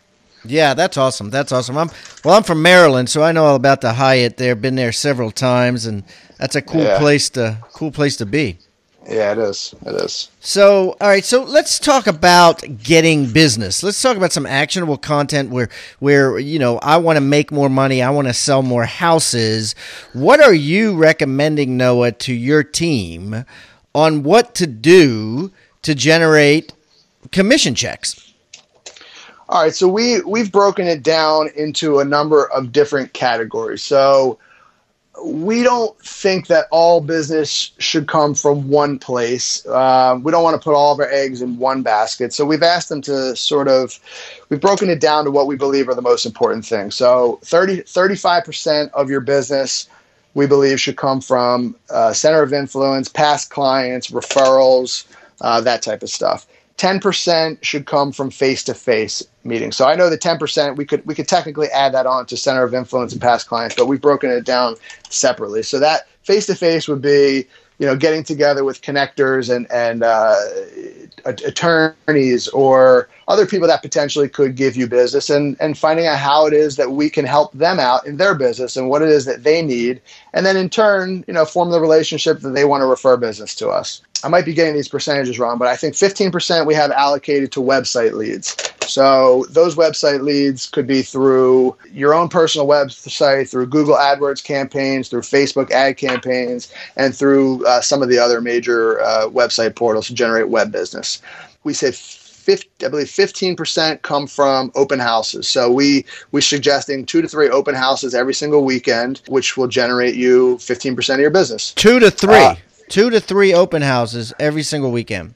[0.44, 1.30] Yeah, that's awesome.
[1.30, 1.78] That's awesome.
[1.78, 1.90] I'm
[2.24, 2.35] well.
[2.35, 4.37] I'm from Maryland, so I know all about the Hyatt.
[4.37, 6.04] There, been there several times, and
[6.38, 6.98] that's a cool yeah.
[6.98, 8.59] place to cool place to be.
[9.09, 9.74] Yeah, it is.
[9.85, 10.30] It is.
[10.40, 11.24] So, all right.
[11.24, 13.83] So let's talk about getting business.
[13.83, 17.68] Let's talk about some actionable content where, where you know, I want to make more
[17.68, 18.02] money.
[18.02, 19.74] I want to sell more houses.
[20.14, 23.44] What are you recommending, Noah, to your team
[23.94, 25.52] on what to do
[25.83, 26.72] to generate
[27.30, 28.34] commission checks?
[29.48, 33.83] All right, so we we've broken it down into a number of different categories.
[33.83, 34.38] So
[35.22, 39.64] we don't think that all business should come from one place.
[39.66, 42.33] Uh, we don't want to put all of our eggs in one basket.
[42.33, 43.98] So we've asked them to sort of,
[44.48, 46.96] we've broken it down to what we believe are the most important things.
[46.96, 49.88] So 30, 35% of your business
[50.35, 55.04] we believe should come from uh, center of influence, past clients, referrals,
[55.40, 56.46] uh, that type of stuff.
[56.79, 59.77] 10% should come from face-to-face meetings.
[59.77, 62.65] So I know the 10% we could we could technically add that on to center
[62.65, 64.75] of influence and past clients, but we've broken it down
[65.09, 65.63] separately.
[65.63, 67.47] So that face-to-face would be
[67.79, 70.37] you know getting together with connectors and and uh,
[71.25, 76.47] attorneys or other people that potentially could give you business and and finding out how
[76.47, 79.25] it is that we can help them out in their business and what it is
[79.25, 80.01] that they need
[80.33, 83.55] and then in turn you know form the relationship that they want to refer business
[83.55, 86.91] to us I might be getting these percentages wrong, but I think 15% we have
[86.91, 88.57] allocated to website leads.
[88.88, 95.09] So those website leads could be through your own personal website, through Google AdWords campaigns,
[95.09, 100.07] through Facebook ad campaigns, and through uh, some of the other major uh, website portals
[100.09, 101.20] to generate web business.
[101.64, 105.49] We say 50, I believe 15% come from open houses.
[105.49, 110.14] So we we're suggesting two to three open houses every single weekend, which will generate
[110.14, 111.73] you 15% of your business.
[111.73, 112.35] Two to three.
[112.35, 112.57] Uh,
[112.88, 115.35] two to three open houses every single weekend.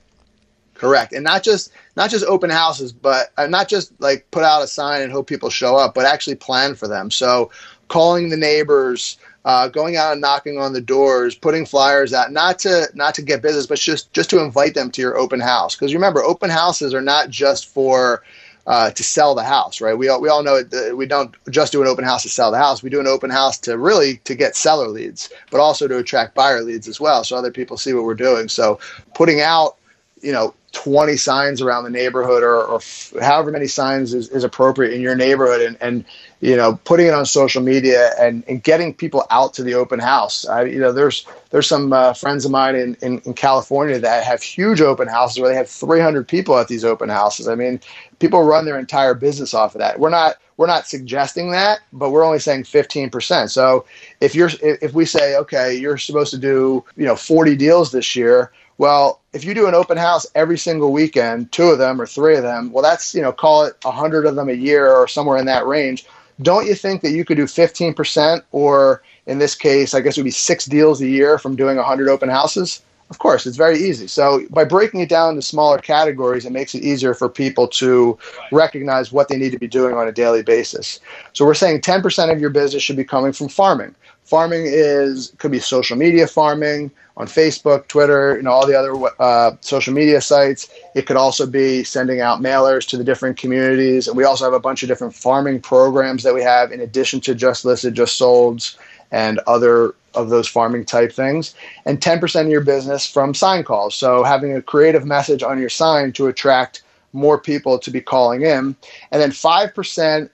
[0.74, 4.62] Correct, and not just not just open houses, but uh, not just like put out
[4.62, 7.10] a sign and hope people show up, but actually plan for them.
[7.10, 7.50] So,
[7.88, 12.60] calling the neighbors, uh, going out and knocking on the doors, putting flyers out, not
[12.60, 15.74] to not to get business, but just just to invite them to your open house.
[15.74, 18.22] Because remember, open houses are not just for
[18.68, 19.98] uh, to sell the house, right?
[19.98, 22.52] We all, we all know it, we don't just do an open house to sell
[22.52, 22.80] the house.
[22.80, 26.36] We do an open house to really to get seller leads, but also to attract
[26.36, 28.48] buyer leads as well, so other people see what we're doing.
[28.48, 28.78] So
[29.14, 29.78] putting out,
[30.22, 34.44] you know, 20 signs around the neighborhood or, or f- however many signs is, is
[34.44, 36.04] appropriate in your neighborhood and, and
[36.40, 39.98] you know putting it on social media and, and getting people out to the open
[39.98, 40.46] house.
[40.46, 44.24] I, you know there's there's some uh, friends of mine in, in, in california that
[44.24, 47.48] have huge open houses where they have 300 people at these open houses.
[47.48, 47.80] I mean
[48.18, 49.98] people run their entire business off of that.
[49.98, 53.86] We're not we're not suggesting that but we're only saying 15% so
[54.20, 58.14] if you're if we say okay you're supposed to do you know 40 deals this
[58.14, 62.06] year well, if you do an open house every single weekend, two of them or
[62.06, 65.08] three of them, well, that's, you know, call it 100 of them a year or
[65.08, 66.06] somewhere in that range.
[66.40, 70.20] Don't you think that you could do 15% or in this case, I guess it
[70.20, 72.80] would be six deals a year from doing 100 open houses?
[73.10, 74.06] Of course, it's very easy.
[74.06, 78.18] So by breaking it down into smaller categories, it makes it easier for people to
[78.52, 81.00] recognize what they need to be doing on a daily basis.
[81.32, 83.94] So we're saying 10% of your business should be coming from farming.
[84.24, 88.94] Farming is could be social media farming on Facebook, Twitter, you know, all the other
[89.18, 90.70] uh, social media sites.
[90.94, 94.54] It could also be sending out mailers to the different communities, and we also have
[94.54, 98.18] a bunch of different farming programs that we have in addition to just listed, just
[98.18, 98.76] solds,
[99.10, 101.54] and other of those farming type things.
[101.84, 103.94] And 10% of your business from sign calls.
[103.94, 108.42] So having a creative message on your sign to attract more people to be calling
[108.42, 108.76] in,
[109.10, 110.30] and then 5%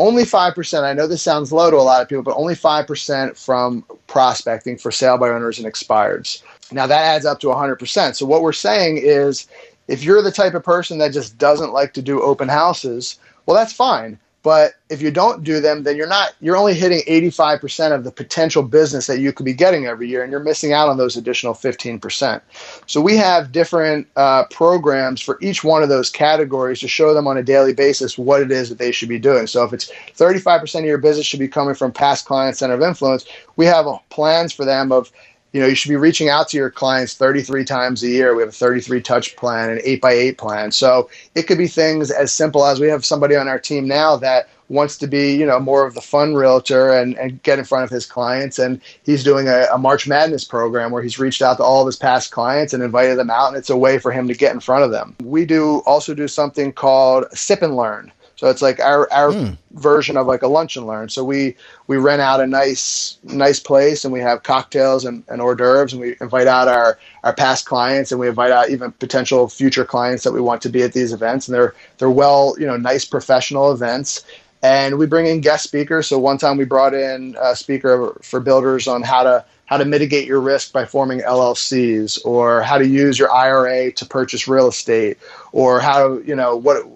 [0.00, 3.36] only 5%, I know this sounds low to a lot of people, but only 5%
[3.36, 6.42] from prospecting for sale by owners and expireds.
[6.72, 8.16] Now that adds up to 100%.
[8.16, 9.46] So what we're saying is
[9.88, 13.54] if you're the type of person that just doesn't like to do open houses, well,
[13.54, 14.18] that's fine.
[14.42, 18.10] But if you don't do them, then you're not, you're only hitting 85% of the
[18.10, 21.16] potential business that you could be getting every year, and you're missing out on those
[21.16, 22.40] additional 15%.
[22.86, 27.26] So we have different uh, programs for each one of those categories to show them
[27.26, 29.46] on a daily basis what it is that they should be doing.
[29.46, 32.82] So if it's 35% of your business should be coming from past clients center of
[32.82, 33.26] influence,
[33.56, 35.12] we have plans for them of
[35.52, 38.34] you know, you should be reaching out to your clients 33 times a year.
[38.34, 40.70] We have a 33 touch plan, an 8 by 8 plan.
[40.70, 44.16] So it could be things as simple as we have somebody on our team now
[44.16, 47.64] that wants to be, you know, more of the fun realtor and, and get in
[47.64, 48.58] front of his clients.
[48.58, 51.86] And he's doing a, a March Madness program where he's reached out to all of
[51.86, 53.48] his past clients and invited them out.
[53.48, 55.16] And it's a way for him to get in front of them.
[55.24, 58.12] We do also do something called Sip and Learn.
[58.40, 59.54] So it's like our our mm.
[59.72, 61.10] version of like a lunch and learn.
[61.10, 61.54] So we
[61.88, 65.92] we rent out a nice nice place and we have cocktails and, and hors d'oeuvres
[65.92, 69.84] and we invite out our our past clients and we invite out even potential future
[69.84, 72.78] clients that we want to be at these events and they're they're well you know
[72.78, 74.24] nice professional events
[74.62, 76.06] and we bring in guest speakers.
[76.06, 79.84] So one time we brought in a speaker for builders on how to how to
[79.84, 84.66] mitigate your risk by forming LLCs, or how to use your IRA to purchase real
[84.66, 85.18] estate,
[85.52, 86.86] or how you know what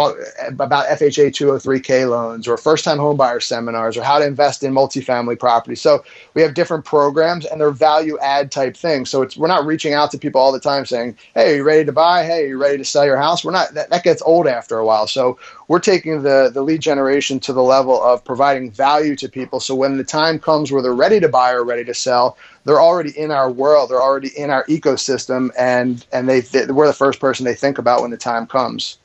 [0.00, 4.72] talk about FHA 203K loans or first time homebuyer seminars or how to invest in
[4.72, 5.74] multifamily property.
[5.76, 9.10] So we have different programs and they're value add type things.
[9.10, 11.84] So it's we're not reaching out to people all the time saying, "Hey, you ready
[11.84, 12.24] to buy?
[12.24, 14.84] Hey, you ready to sell your house?" We're not that, that gets old after a
[14.84, 15.06] while.
[15.06, 19.60] So we're taking the the lead generation to the level of providing value to people
[19.60, 22.80] so when the time comes where they're ready to buy or ready to sell, they're
[22.80, 27.20] already in our world, they're already in our ecosystem and and they we're the first
[27.20, 28.99] person they think about when the time comes.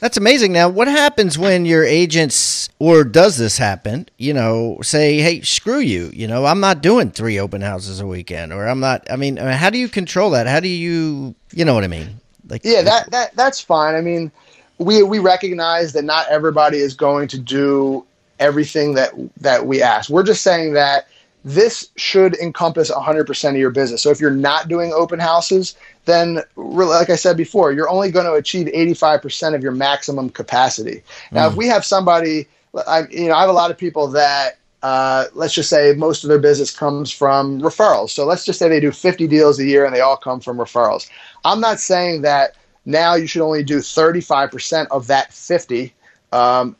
[0.00, 0.54] That's amazing.
[0.54, 5.78] Now, what happens when your agents, or does this happen, you know, say, hey, screw
[5.78, 9.16] you, you know, I'm not doing three open houses a weekend, or I'm not, I
[9.16, 10.46] mean, uh, how do you control that?
[10.46, 12.18] How do you, you know what I mean?
[12.48, 13.94] Like, yeah, that, that, that's fine.
[13.94, 14.32] I mean,
[14.78, 18.06] we, we recognize that not everybody is going to do
[18.38, 20.08] everything that, that we ask.
[20.08, 21.08] We're just saying that
[21.44, 24.02] this should encompass 100% of your business.
[24.02, 25.74] So if you're not doing open houses,
[26.04, 31.02] then like I said before, you're only going to achieve 85% of your maximum capacity.
[31.30, 31.52] Now, mm.
[31.52, 32.46] if we have somebody,
[32.86, 36.24] I, you know, I have a lot of people that uh, let's just say most
[36.24, 38.10] of their business comes from referrals.
[38.10, 40.56] So let's just say they do 50 deals a year and they all come from
[40.56, 41.08] referrals.
[41.44, 42.54] I'm not saying that
[42.86, 45.92] now you should only do 35% of that 50
[46.32, 46.76] um,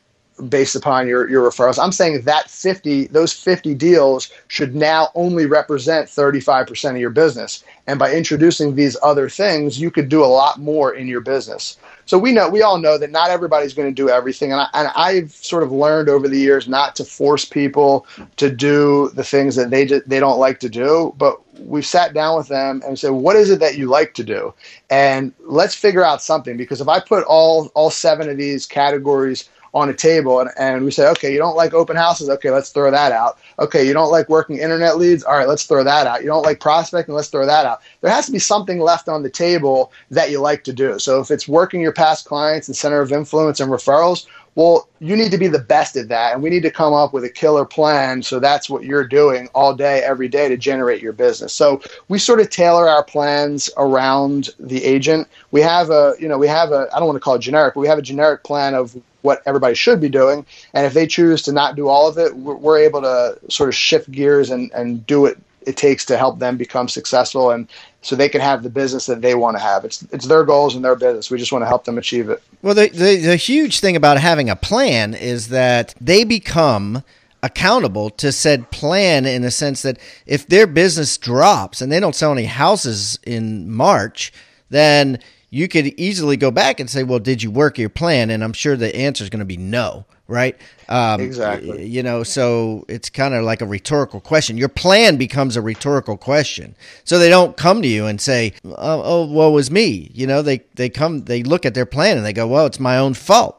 [0.48, 1.83] based upon your, your referrals.
[1.83, 7.64] I'm saying that 50, those 50 deals should now only represent 35% of your business.
[7.87, 11.76] And by introducing these other things, you could do a lot more in your business.
[12.07, 14.50] So we know, we all know that not everybody's going to do everything.
[14.53, 18.50] And, I, and I've sort of learned over the years not to force people to
[18.50, 22.48] do the things that they, they don't like to do, but we've sat down with
[22.48, 24.53] them and said, what is it that you like to do?
[24.88, 29.48] And let's figure out something because if I put all, all seven of these categories
[29.72, 32.28] on a table and, and we say, okay, you don't like open houses.
[32.28, 33.38] Okay, let's throw that out.
[33.59, 35.22] Okay, you don't like working internet leads.
[35.22, 36.22] All right, let's throw that out.
[36.22, 37.14] You don't like prospecting.
[37.14, 37.83] Let's throw that out.
[38.00, 40.98] There has to be something left on the table that you like to do.
[40.98, 45.16] So if it's working your past clients and center of influence and referrals, well, you
[45.16, 47.29] need to be the best at that, and we need to come up with a
[47.29, 48.23] killer plan.
[48.23, 51.52] So that's what you're doing all day, every day to generate your business.
[51.52, 55.29] So we sort of tailor our plans around the agent.
[55.52, 57.75] We have a, you know, we have a, I don't want to call it generic,
[57.75, 60.44] but we have a generic plan of what everybody should be doing.
[60.75, 63.75] And if they choose to not do all of it, we're, able to sort of
[63.75, 67.68] shift gears and, and do what it takes to help them become successful and
[68.02, 69.85] so they can have the business that they want to have.
[69.85, 71.31] It's it's their goals and their business.
[71.31, 72.42] We just want to help them achieve it.
[72.62, 77.02] Well, the, the, the huge thing about having a plan is that they become
[77.42, 82.14] accountable to said plan in the sense that if their business drops and they don't
[82.14, 84.33] sell any houses in March,
[84.68, 85.18] then
[85.51, 88.53] you could easily go back and say, "Well, did you work your plan?" And I'm
[88.53, 90.57] sure the answer is going to be no, right?
[90.88, 91.87] Um, exactly.
[91.87, 94.57] You know, so it's kind of like a rhetorical question.
[94.57, 99.03] Your plan becomes a rhetorical question, so they don't come to you and say, "Oh,
[99.05, 102.25] oh well, was me." You know, they they come, they look at their plan and
[102.25, 103.57] they go, "Well, it's my own fault."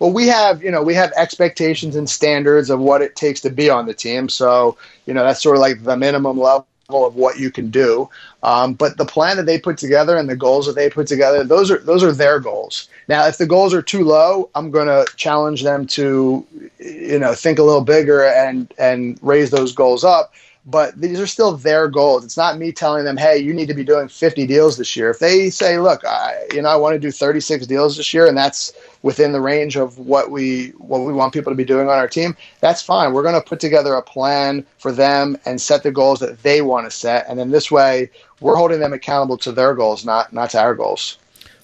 [0.00, 3.50] Well, we have, you know, we have expectations and standards of what it takes to
[3.50, 4.28] be on the team.
[4.28, 4.76] So,
[5.06, 8.08] you know, that's sort of like the minimum level of what you can do.
[8.42, 11.44] Um, but the plan that they put together and the goals that they put together,
[11.44, 12.88] those are those are their goals.
[13.08, 16.46] Now, if the goals are too low, I'm going to challenge them to,
[16.78, 20.32] you know, think a little bigger and and raise those goals up
[20.70, 22.24] but these are still their goals.
[22.24, 25.08] It's not me telling them, "Hey, you need to be doing 50 deals this year."
[25.08, 28.26] If they say, "Look, I, you know, I want to do 36 deals this year,"
[28.26, 31.88] and that's within the range of what we what we want people to be doing
[31.88, 33.12] on our team, that's fine.
[33.12, 36.62] We're going to put together a plan for them and set the goals that they
[36.62, 40.32] want to set, and then this way, we're holding them accountable to their goals, not
[40.32, 41.18] not to our goals.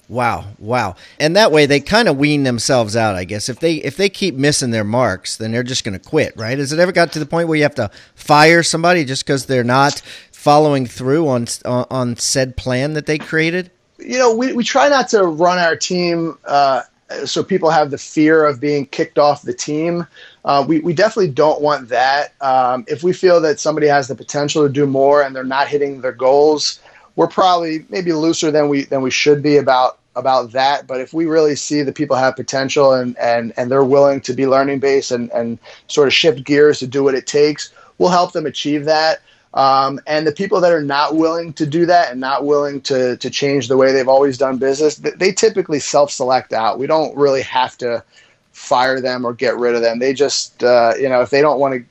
[0.07, 0.95] Wow, wow.
[1.19, 3.49] And that way they kind of wean themselves out, I guess.
[3.49, 6.57] If they if they keep missing their marks, then they're just going to quit, right?
[6.57, 9.45] Has it ever got to the point where you have to fire somebody just cuz
[9.45, 13.71] they're not following through on on said plan that they created?
[13.97, 16.81] You know, we we try not to run our team uh,
[17.25, 20.07] so people have the fear of being kicked off the team.
[20.43, 22.33] Uh, we, we definitely don't want that.
[22.41, 25.67] Um, if we feel that somebody has the potential to do more and they're not
[25.67, 26.79] hitting their goals,
[27.15, 30.87] we're probably maybe looser than we than we should be about about that.
[30.87, 34.33] But if we really see that people have potential and and and they're willing to
[34.33, 38.09] be learning based and and sort of shift gears to do what it takes, we'll
[38.09, 39.21] help them achieve that.
[39.55, 43.17] Um, and the people that are not willing to do that and not willing to
[43.17, 46.77] to change the way they've always done business, they typically self-select out.
[46.77, 48.03] We don't really have to
[48.51, 49.99] fire them or get rid of them.
[49.99, 51.85] They just uh, you know if they don't want to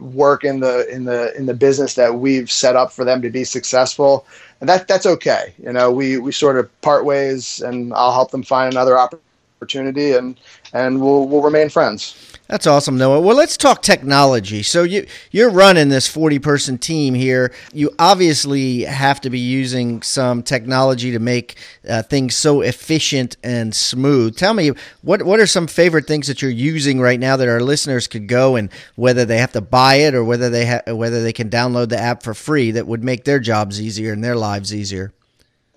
[0.00, 3.30] work in the in the in the business that we've set up for them to
[3.30, 4.26] be successful
[4.60, 8.30] and that that's okay you know we we sort of part ways and i'll help
[8.30, 10.40] them find another opportunity and
[10.72, 13.20] and we'll we'll remain friends that's awesome, Noah.
[13.20, 14.62] Well, let's talk technology.
[14.62, 17.52] So you you're running this 40 person team here.
[17.74, 23.74] You obviously have to be using some technology to make uh, things so efficient and
[23.74, 24.34] smooth.
[24.36, 24.72] Tell me
[25.02, 28.28] what what are some favorite things that you're using right now that our listeners could
[28.28, 31.50] go and whether they have to buy it or whether they ha- whether they can
[31.50, 35.12] download the app for free that would make their jobs easier and their lives easier.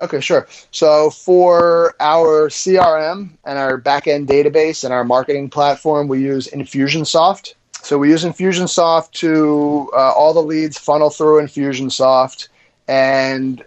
[0.01, 0.47] Okay, sure.
[0.71, 7.53] So for our CRM and our backend database and our marketing platform, we use Infusionsoft.
[7.83, 12.47] So we use Infusionsoft to uh, all the leads funnel through Infusionsoft,
[12.87, 13.63] and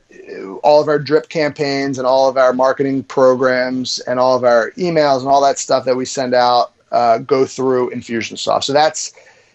[0.62, 4.72] all of our drip campaigns and all of our marketing programs and all of our
[4.72, 8.64] emails and all that stuff that we send out uh, go through Infusionsoft.
[8.64, 9.14] So that's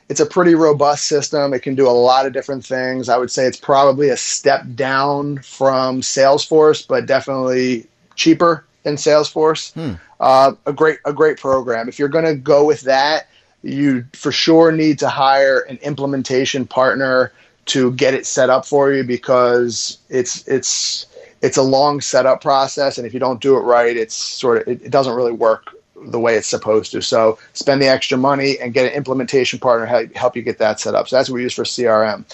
[0.09, 1.53] it's a pretty robust system.
[1.53, 3.09] It can do a lot of different things.
[3.09, 9.71] I would say it's probably a step down from Salesforce, but definitely cheaper than Salesforce.
[9.73, 9.93] Hmm.
[10.19, 11.87] Uh, a great a great program.
[11.87, 13.27] If you're going to go with that,
[13.61, 17.31] you for sure need to hire an implementation partner
[17.67, 21.05] to get it set up for you because it's it's
[21.41, 24.67] it's a long setup process, and if you don't do it right, it's sort of
[24.67, 25.73] it, it doesn't really work
[26.05, 27.01] the way it's supposed to.
[27.01, 30.79] So spend the extra money and get an implementation partner help, help you get that
[30.79, 31.07] set up.
[31.07, 32.25] So that's what we use for CRM.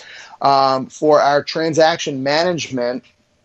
[0.42, 3.04] Um, for our transaction management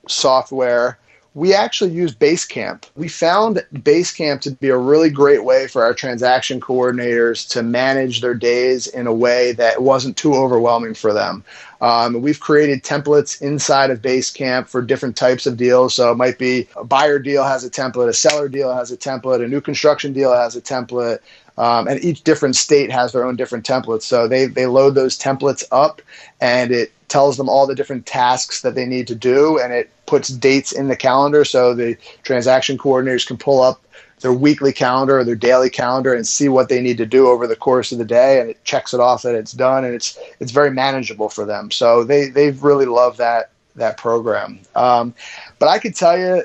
[0.09, 0.99] software,
[1.35, 2.85] we actually use Basecamp.
[2.97, 8.21] We found Basecamp to be a really great way for our transaction coordinators to manage
[8.21, 11.45] their days in a way that wasn't too overwhelming for them.
[11.81, 15.95] Um, we've created templates inside of Basecamp for different types of deals.
[15.95, 18.97] So it might be a buyer deal has a template, a seller deal has a
[18.97, 21.21] template, a new construction deal has a template.
[21.57, 24.03] Um, and each different state has their own different templates.
[24.03, 26.01] So they, they load those templates up
[26.41, 29.91] and it tells them all the different tasks that they need to do and it
[30.07, 33.83] puts dates in the calendar so the transaction coordinators can pull up
[34.21, 37.47] their weekly calendar or their daily calendar and see what they need to do over
[37.47, 40.19] the course of the day and it checks it off that it's done and it's
[40.41, 45.15] it's very manageable for them so they they've really loved that that program um,
[45.59, 46.43] but i could tell you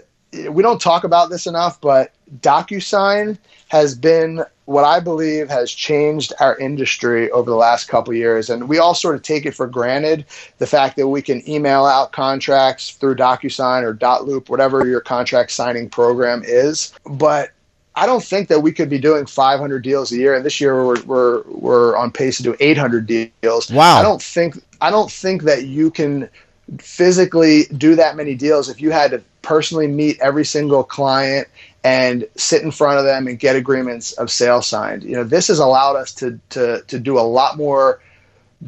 [0.51, 3.38] we don't talk about this enough but DocuSign
[3.69, 8.49] has been what I believe has changed our industry over the last couple years.
[8.49, 10.26] And we all sort of take it for granted
[10.57, 15.51] the fact that we can email out contracts through DocuSign or dotloop, whatever your contract
[15.51, 16.93] signing program is.
[17.05, 17.51] But
[17.95, 20.85] I don't think that we could be doing 500 deals a year, and this year
[20.85, 23.71] we're we're, we're on pace to do 800 deals.
[23.71, 23.97] Wow!
[23.97, 26.29] I don't think I don't think that you can
[26.79, 31.47] physically do that many deals if you had to personally meet every single client
[31.83, 35.03] and sit in front of them and get agreements of sale signed.
[35.03, 38.01] You know, this has allowed us to to to do a lot more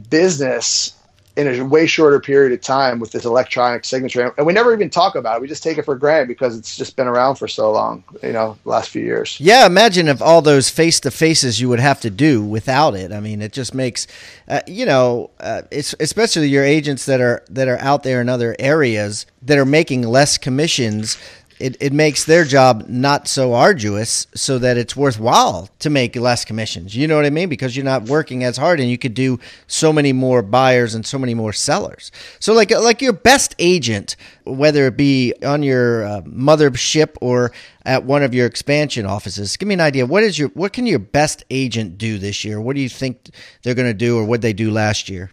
[0.09, 0.93] business
[1.37, 4.33] in a way shorter period of time with this electronic signature.
[4.37, 5.41] And we never even talk about it.
[5.41, 8.33] We just take it for granted because it's just been around for so long, you
[8.33, 9.39] know, last few years.
[9.39, 13.11] Yeah, imagine if all those face to faces you would have to do without it.
[13.11, 14.07] I mean, it just makes,
[14.47, 18.29] uh, you know, uh, it's especially your agents that are that are out there in
[18.29, 21.19] other areas that are making less commissions
[21.59, 26.45] it, it makes their job not so arduous so that it's worthwhile to make less
[26.45, 26.95] commissions.
[26.95, 27.49] You know what I mean?
[27.49, 31.05] Because you're not working as hard and you could do so many more buyers and
[31.05, 32.11] so many more sellers.
[32.39, 37.51] So like like your best agent, whether it be on your uh, mothership or
[37.85, 40.05] at one of your expansion offices, give me an idea.
[40.05, 42.61] What is your what can your best agent do this year?
[42.61, 43.29] What do you think
[43.63, 45.31] they're going to do or what they do last year?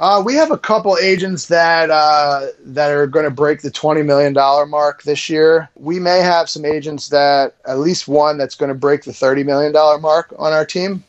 [0.00, 4.02] Uh, we have a couple agents that uh, that are going to break the twenty
[4.02, 5.68] million dollar mark this year.
[5.76, 9.44] We may have some agents that at least one that's going to break the thirty
[9.44, 11.04] million dollar mark on our team.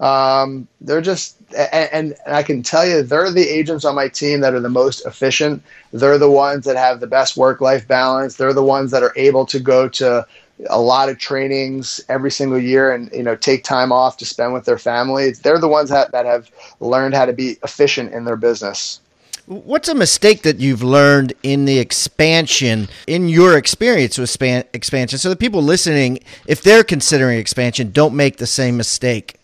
[0.00, 4.40] Um, they're just and, and I can tell you they're the agents on my team
[4.40, 5.62] that are the most efficient.
[5.92, 8.36] They're the ones that have the best work life balance.
[8.36, 10.26] They're the ones that are able to go to
[10.68, 14.52] a lot of trainings every single year and you know take time off to spend
[14.52, 16.50] with their families they're the ones that, that have
[16.80, 19.00] learned how to be efficient in their business
[19.46, 25.20] What's a mistake that you've learned in the expansion, in your experience with span, expansion,
[25.20, 29.38] so the people listening, if they're considering expansion, don't make the same mistake?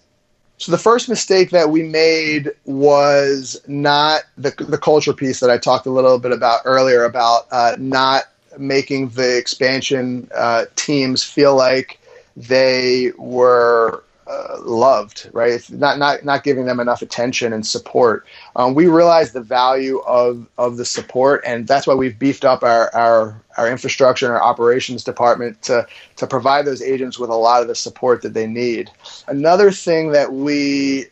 [0.58, 5.58] So the first mistake that we made was not the, the culture piece that I
[5.58, 8.24] talked a little bit about earlier about uh, not
[8.58, 11.98] making the expansion uh, teams feel like
[12.36, 15.68] they were uh, loved, right?
[15.70, 18.24] not not not giving them enough attention and support.
[18.56, 22.62] Um, we realize the value of of the support, and that's why we've beefed up
[22.62, 25.86] our our our infrastructure and our operations department to
[26.16, 28.90] to provide those agents with a lot of the support that they need.
[29.26, 31.06] Another thing that we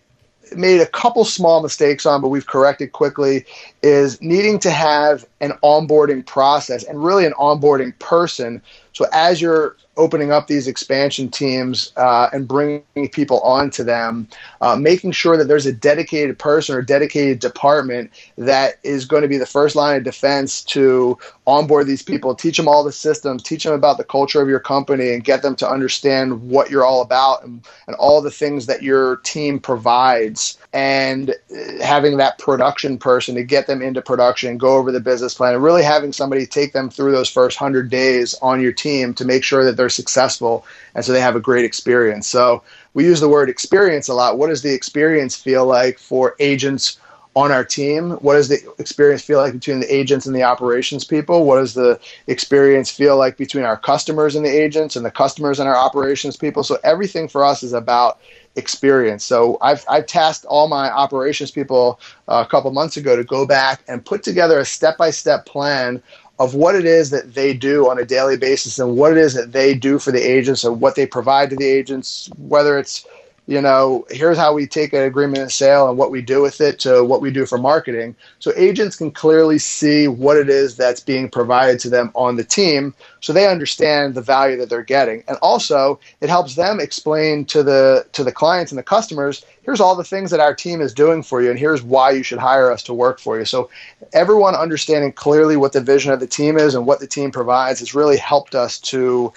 [0.56, 3.44] made a couple small mistakes on, but we've corrected quickly,
[3.82, 8.62] is needing to have an onboarding process and really an onboarding person.
[8.92, 12.82] So as you're opening up these expansion teams uh, and bringing
[13.12, 14.28] people onto them,
[14.60, 19.28] uh, making sure that there's a dedicated person or dedicated department that is going to
[19.28, 23.42] be the first line of defense to onboard these people, teach them all the systems,
[23.42, 26.84] teach them about the culture of your company, and get them to understand what you're
[26.84, 30.56] all about and, and all the things that your team provides.
[30.72, 35.34] And uh, having that production person to get them into production, go over the business
[35.34, 39.12] plan, and really having somebody take them through those first 100 days on your team
[39.14, 40.64] to make sure that they're successful
[40.94, 42.26] and so they have a great experience.
[42.26, 42.62] So
[42.94, 44.38] we use the word experience a lot.
[44.38, 46.98] What does the experience feel like for agents
[47.36, 48.10] on our team?
[48.12, 51.44] What does the experience feel like between the agents and the operations people?
[51.44, 55.60] What does the experience feel like between our customers and the agents and the customers
[55.60, 56.64] and our operations people?
[56.64, 58.18] So everything for us is about
[58.56, 59.24] experience.
[59.24, 63.46] So I've, I've tasked all my operations people uh, a couple months ago to go
[63.46, 66.02] back and put together a step by step plan
[66.40, 69.34] of what it is that they do on a daily basis and what it is
[69.34, 73.06] that they do for the agents and what they provide to the agents, whether it's
[73.50, 76.60] you know, here's how we take an agreement of sale and what we do with
[76.60, 78.14] it to what we do for marketing.
[78.38, 82.44] So agents can clearly see what it is that's being provided to them on the
[82.44, 85.24] team so they understand the value that they're getting.
[85.26, 89.80] And also it helps them explain to the to the clients and the customers, here's
[89.80, 92.38] all the things that our team is doing for you and here's why you should
[92.38, 93.44] hire us to work for you.
[93.44, 93.68] So
[94.12, 97.80] everyone understanding clearly what the vision of the team is and what the team provides
[97.80, 99.32] has really helped us to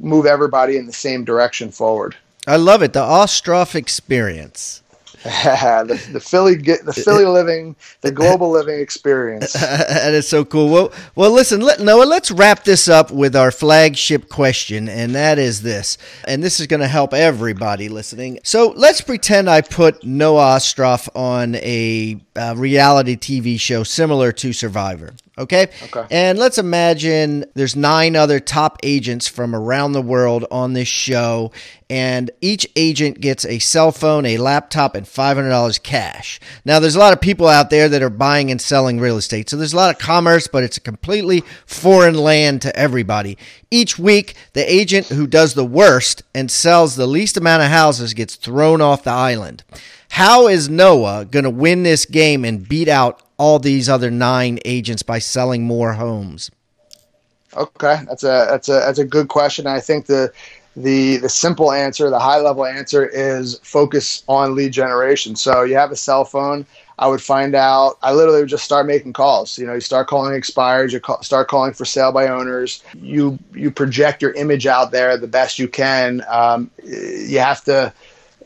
[0.00, 2.16] move everybody in the same direction forward.
[2.46, 2.92] I love it.
[2.92, 4.82] The Ostroff experience.
[5.22, 9.52] the, the Philly the Philly living, the global living experience.
[9.52, 10.68] that is so cool.
[10.68, 15.38] Well, well, listen, let, Noah, let's wrap this up with our flagship question, and that
[15.38, 15.96] is this.
[16.26, 18.40] And this is going to help everybody listening.
[18.42, 24.52] So let's pretend I put Noah Ostroff on a uh, reality TV show similar to
[24.52, 25.14] Survivor.
[25.38, 25.68] Okay?
[25.82, 26.06] Okay.
[26.10, 31.52] And let's imagine there's nine other top agents from around the world on this show,
[31.88, 36.38] and each agent gets a cell phone, a laptop, and $500 cash.
[36.66, 39.48] Now, there's a lot of people out there that are buying and selling real estate,
[39.48, 43.38] so there's a lot of commerce, but it's a completely foreign land to everybody.
[43.70, 48.12] Each week, the agent who does the worst and sells the least amount of houses
[48.12, 49.64] gets thrown off the island.
[50.12, 54.58] How is Noah going to win this game and beat out all these other nine
[54.66, 56.50] agents by selling more homes?
[57.56, 59.66] Okay, that's a that's a that's a good question.
[59.66, 60.30] I think the
[60.76, 65.34] the the simple answer, the high level answer is focus on lead generation.
[65.34, 66.66] So you have a cell phone.
[66.98, 67.96] I would find out.
[68.02, 69.58] I literally would just start making calls.
[69.58, 70.92] You know, you start calling expires.
[70.92, 72.84] You call, start calling for sale by owners.
[72.94, 76.22] You you project your image out there the best you can.
[76.28, 77.94] Um, you have to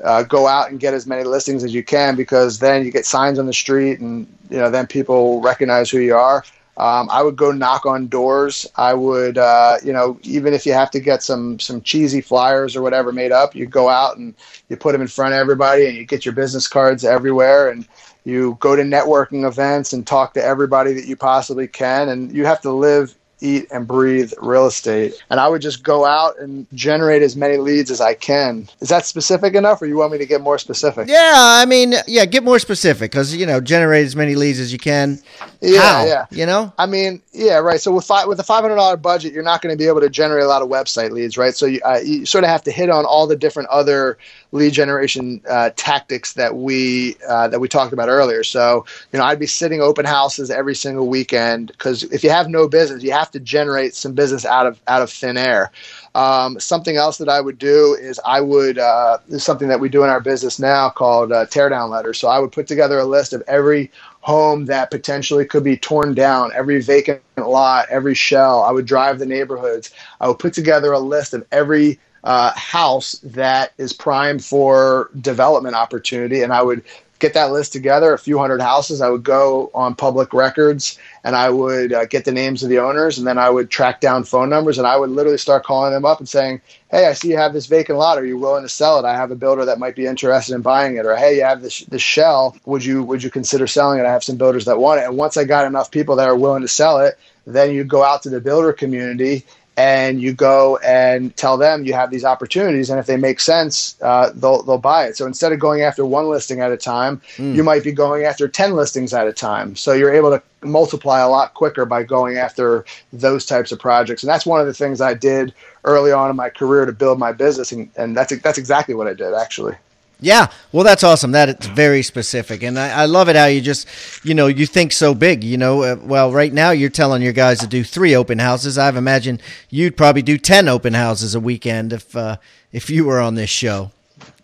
[0.02, 3.06] uh, go out and get as many listings as you can because then you get
[3.06, 6.44] signs on the street and you know then people recognize who you are
[6.78, 8.66] um, I would go knock on doors.
[8.76, 12.76] I would, uh, you know, even if you have to get some some cheesy flyers
[12.76, 14.34] or whatever made up, you go out and
[14.68, 17.88] you put them in front of everybody, and you get your business cards everywhere, and
[18.24, 22.44] you go to networking events and talk to everybody that you possibly can, and you
[22.44, 25.14] have to live eat and breathe real estate.
[25.30, 28.68] And I would just go out and generate as many leads as I can.
[28.80, 31.08] Is that specific enough, or you want me to get more specific?
[31.08, 34.72] Yeah, I mean, yeah, get more specific because you know, generate as many leads as
[34.72, 35.20] you can.
[35.60, 36.06] Yeah, How?
[36.06, 36.26] yeah.
[36.30, 37.80] You know, I mean, yeah, right.
[37.80, 40.00] So with five, with a five hundred dollar budget, you're not going to be able
[40.00, 41.54] to generate a lot of website leads, right?
[41.54, 44.18] So you, uh, you sort of have to hit on all the different other
[44.52, 48.44] lead generation uh, tactics that we uh, that we talked about earlier.
[48.44, 52.48] So you know, I'd be sitting open houses every single weekend because if you have
[52.48, 55.70] no business, you have to generate some business out of out of thin air.
[56.14, 59.88] Um, something else that I would do is I would uh, is something that we
[59.88, 62.18] do in our business now called uh, teardown letters.
[62.18, 63.90] So I would put together a list of every
[64.20, 68.62] home that potentially could be torn down, every vacant lot, every shell.
[68.62, 69.92] I would drive the neighborhoods.
[70.20, 75.76] I would put together a list of every uh, house that is primed for development
[75.76, 76.82] opportunity, and I would
[77.18, 79.00] get that list together, a few hundred houses.
[79.00, 82.78] I would go on public records and I would uh, get the names of the
[82.78, 85.92] owners and then I would track down phone numbers and I would literally start calling
[85.92, 86.60] them up and saying,
[86.90, 88.18] Hey, I see you have this vacant lot.
[88.18, 89.04] Are you willing to sell it?
[89.04, 91.06] I have a builder that might be interested in buying it.
[91.06, 92.56] Or, Hey, you have this, this shell.
[92.66, 94.06] Would you, would you consider selling it?
[94.06, 95.04] I have some builders that want it.
[95.04, 98.04] And once I got enough people that are willing to sell it, then you go
[98.04, 99.44] out to the builder community
[99.76, 103.96] and you go and tell them you have these opportunities, and if they make sense,
[104.00, 105.16] uh, they'll they'll buy it.
[105.16, 107.54] So instead of going after one listing at a time, mm.
[107.54, 109.76] you might be going after ten listings at a time.
[109.76, 114.22] So you're able to multiply a lot quicker by going after those types of projects,
[114.22, 115.52] and that's one of the things I did
[115.84, 119.06] early on in my career to build my business, and, and that's that's exactly what
[119.06, 119.76] I did actually.
[120.18, 121.32] Yeah, well, that's awesome.
[121.32, 123.86] That it's very specific, and I, I, love it how you just,
[124.24, 125.44] you know, you think so big.
[125.44, 128.78] You know, uh, well, right now you're telling your guys to do three open houses.
[128.78, 132.38] I've imagined you'd probably do ten open houses a weekend if uh,
[132.72, 133.90] if you were on this show.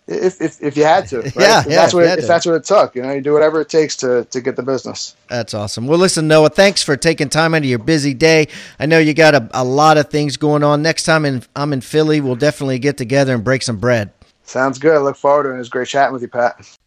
[0.05, 1.35] If, if, if you had to, right?
[1.35, 2.95] yeah, if yeah, that's what if, if that's what it took.
[2.95, 5.15] You know, you do whatever it takes to to get the business.
[5.27, 5.87] That's awesome.
[5.87, 8.47] Well, listen, Noah, thanks for taking time out of your busy day.
[8.79, 10.83] I know you got a, a lot of things going on.
[10.83, 14.11] Next time in, I'm in Philly, we'll definitely get together and break some bread.
[14.53, 14.93] Sounds good.
[14.93, 15.55] I look forward to it.
[15.55, 16.77] It was great chatting with you, Pat.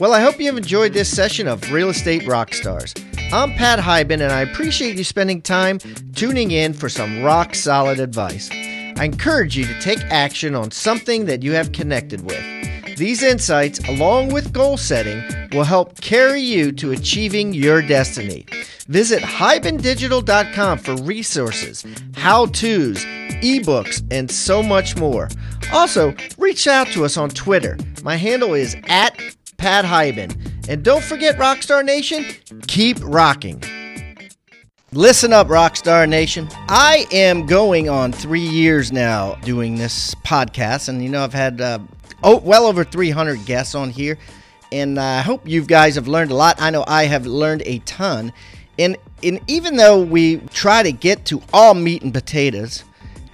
[0.00, 3.00] Well, I hope you've enjoyed this session of Real Estate Rockstars.
[3.32, 5.78] I'm Pat Hiban, and I appreciate you spending time
[6.16, 8.50] tuning in for some rock solid advice.
[8.50, 12.44] I encourage you to take action on something that you have connected with.
[12.96, 15.22] These insights, along with goal setting,
[15.52, 18.46] will help carry you to achieving your destiny.
[18.88, 21.84] Visit hibandigital.com for resources,
[22.14, 23.04] how to's,
[23.42, 25.28] ebooks, and so much more.
[25.74, 27.76] Also, reach out to us on Twitter.
[28.02, 29.20] My handle is at
[29.58, 30.34] Pat Hiban.
[30.66, 32.24] And don't forget, Rockstar Nation,
[32.66, 33.62] keep rocking.
[34.92, 36.48] Listen up, Rockstar Nation.
[36.68, 41.60] I am going on three years now doing this podcast, and you know, I've had
[41.60, 41.80] uh,
[42.26, 44.18] oh, well over 300 guests on here,
[44.72, 46.60] and I hope you guys have learned a lot.
[46.60, 48.32] I know I have learned a ton.
[48.78, 52.84] And, and even though we try to get to all meat and potatoes,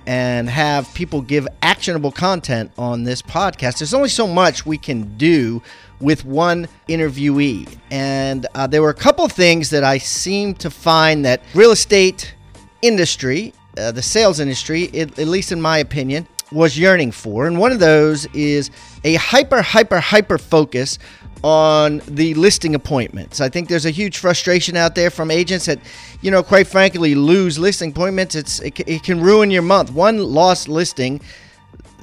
[0.07, 3.79] and have people give actionable content on this podcast.
[3.79, 5.63] There's only so much we can do
[6.01, 7.79] with one interviewee.
[7.91, 11.71] And uh, there were a couple of things that I seem to find that real
[11.71, 12.35] estate
[12.83, 17.47] industry, uh, the sales industry, it, at least in my opinion, was yearning for.
[17.47, 18.71] And one of those is
[19.05, 20.99] a hyper, hyper, hyper focus
[21.43, 23.41] on the listing appointments.
[23.41, 25.81] I think there's a huge frustration out there from agents that,
[26.21, 28.35] you know, quite frankly, lose listing appointments.
[28.35, 29.91] It's it, it can ruin your month.
[29.93, 31.21] One lost listing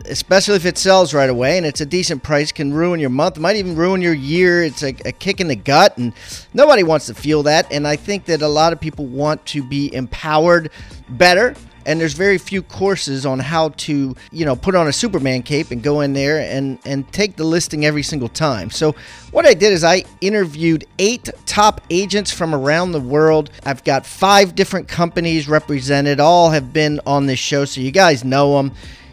[0.06, 3.38] especially if it sells right away and it's a decent price, can ruin your month.
[3.38, 4.64] It might even ruin your year.
[4.64, 6.14] It's a, a, kick in the gut, and
[6.54, 7.72] nobody wants to feel that.
[7.72, 10.72] And I think that a lot of people want to be empowered
[11.10, 11.56] better
[11.90, 15.72] and there's very few courses on how to you know put on a superman cape
[15.72, 18.70] and go in there and and take the listing every single time.
[18.70, 18.94] So
[19.32, 23.50] what i did is i interviewed eight top agents from around the world.
[23.66, 26.20] I've got five different companies represented.
[26.20, 28.72] All have been on this show so you guys know them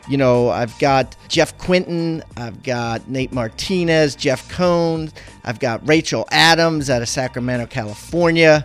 [0.09, 5.11] you know, I've got Jeff Quinton, I've got Nate Martinez, Jeff Cohn,
[5.43, 8.65] I've got Rachel Adams out of Sacramento, California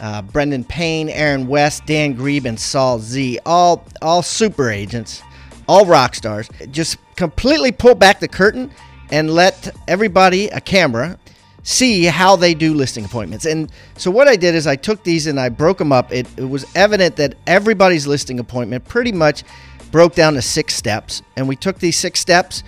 [0.00, 3.38] uh, Brendan Payne, Aaron West, Dan Grebe, and Saul Z.
[3.46, 5.22] All all super agents,
[5.68, 6.48] all rock stars.
[6.70, 8.70] Just completely pull back the curtain
[9.10, 11.18] and let everybody, a camera,
[11.62, 13.46] see how they do listing appointments.
[13.46, 16.12] And so what I did is I took these and I broke them up.
[16.12, 19.44] It, it was evident that everybody's listing appointment pretty much
[19.90, 21.22] broke down to six steps.
[21.36, 22.62] And we took these six steps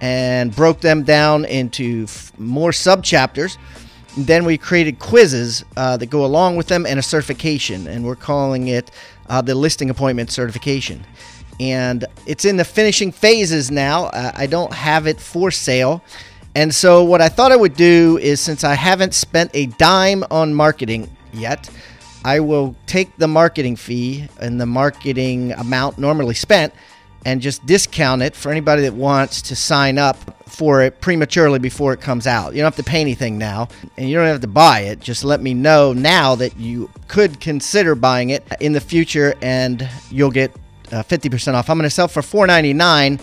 [0.00, 3.58] and broke them down into f- more sub chapters
[4.16, 8.16] then we created quizzes uh, that go along with them and a certification, and we're
[8.16, 8.90] calling it
[9.28, 11.04] uh, the listing appointment certification.
[11.60, 14.06] And it's in the finishing phases now.
[14.06, 16.02] Uh, I don't have it for sale.
[16.54, 20.24] And so, what I thought I would do is since I haven't spent a dime
[20.30, 21.70] on marketing yet,
[22.24, 26.74] I will take the marketing fee and the marketing amount normally spent
[27.24, 30.16] and just discount it for anybody that wants to sign up
[30.48, 32.52] for it prematurely before it comes out.
[32.52, 35.00] You don't have to pay anything now, and you don't have to buy it.
[35.00, 39.88] Just let me know now that you could consider buying it in the future, and
[40.10, 40.54] you'll get
[40.92, 41.70] uh, 50% off.
[41.70, 43.20] I'm going to sell for $4.99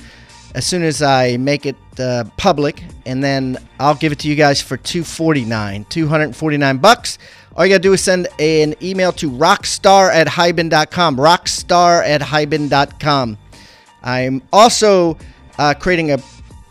[0.55, 4.35] as soon as I make it uh, public, and then I'll give it to you
[4.35, 7.17] guys for 249 249 bucks.
[7.55, 11.17] All you got to do is send an email to rockstar at hiban.com.
[11.17, 13.37] Rockstar at hiban.com.
[14.03, 15.17] I'm also
[15.57, 16.19] uh, creating a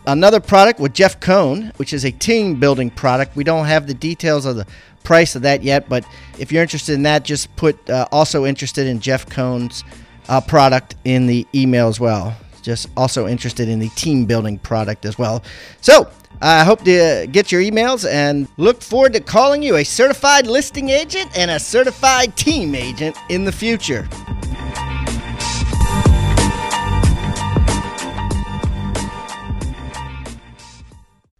[0.06, 3.36] another product with Jeff Cohn, which is a team building product.
[3.36, 4.66] We don't have the details of the
[5.02, 6.04] price of that yet, but
[6.38, 9.84] if you're interested in that, just put uh, also interested in Jeff Cohn's
[10.28, 12.36] uh, product in the email as well.
[12.62, 15.42] Just also interested in the team building product as well.
[15.80, 16.10] So
[16.42, 20.88] I hope to get your emails and look forward to calling you a certified listing
[20.88, 24.08] agent and a certified team agent in the future.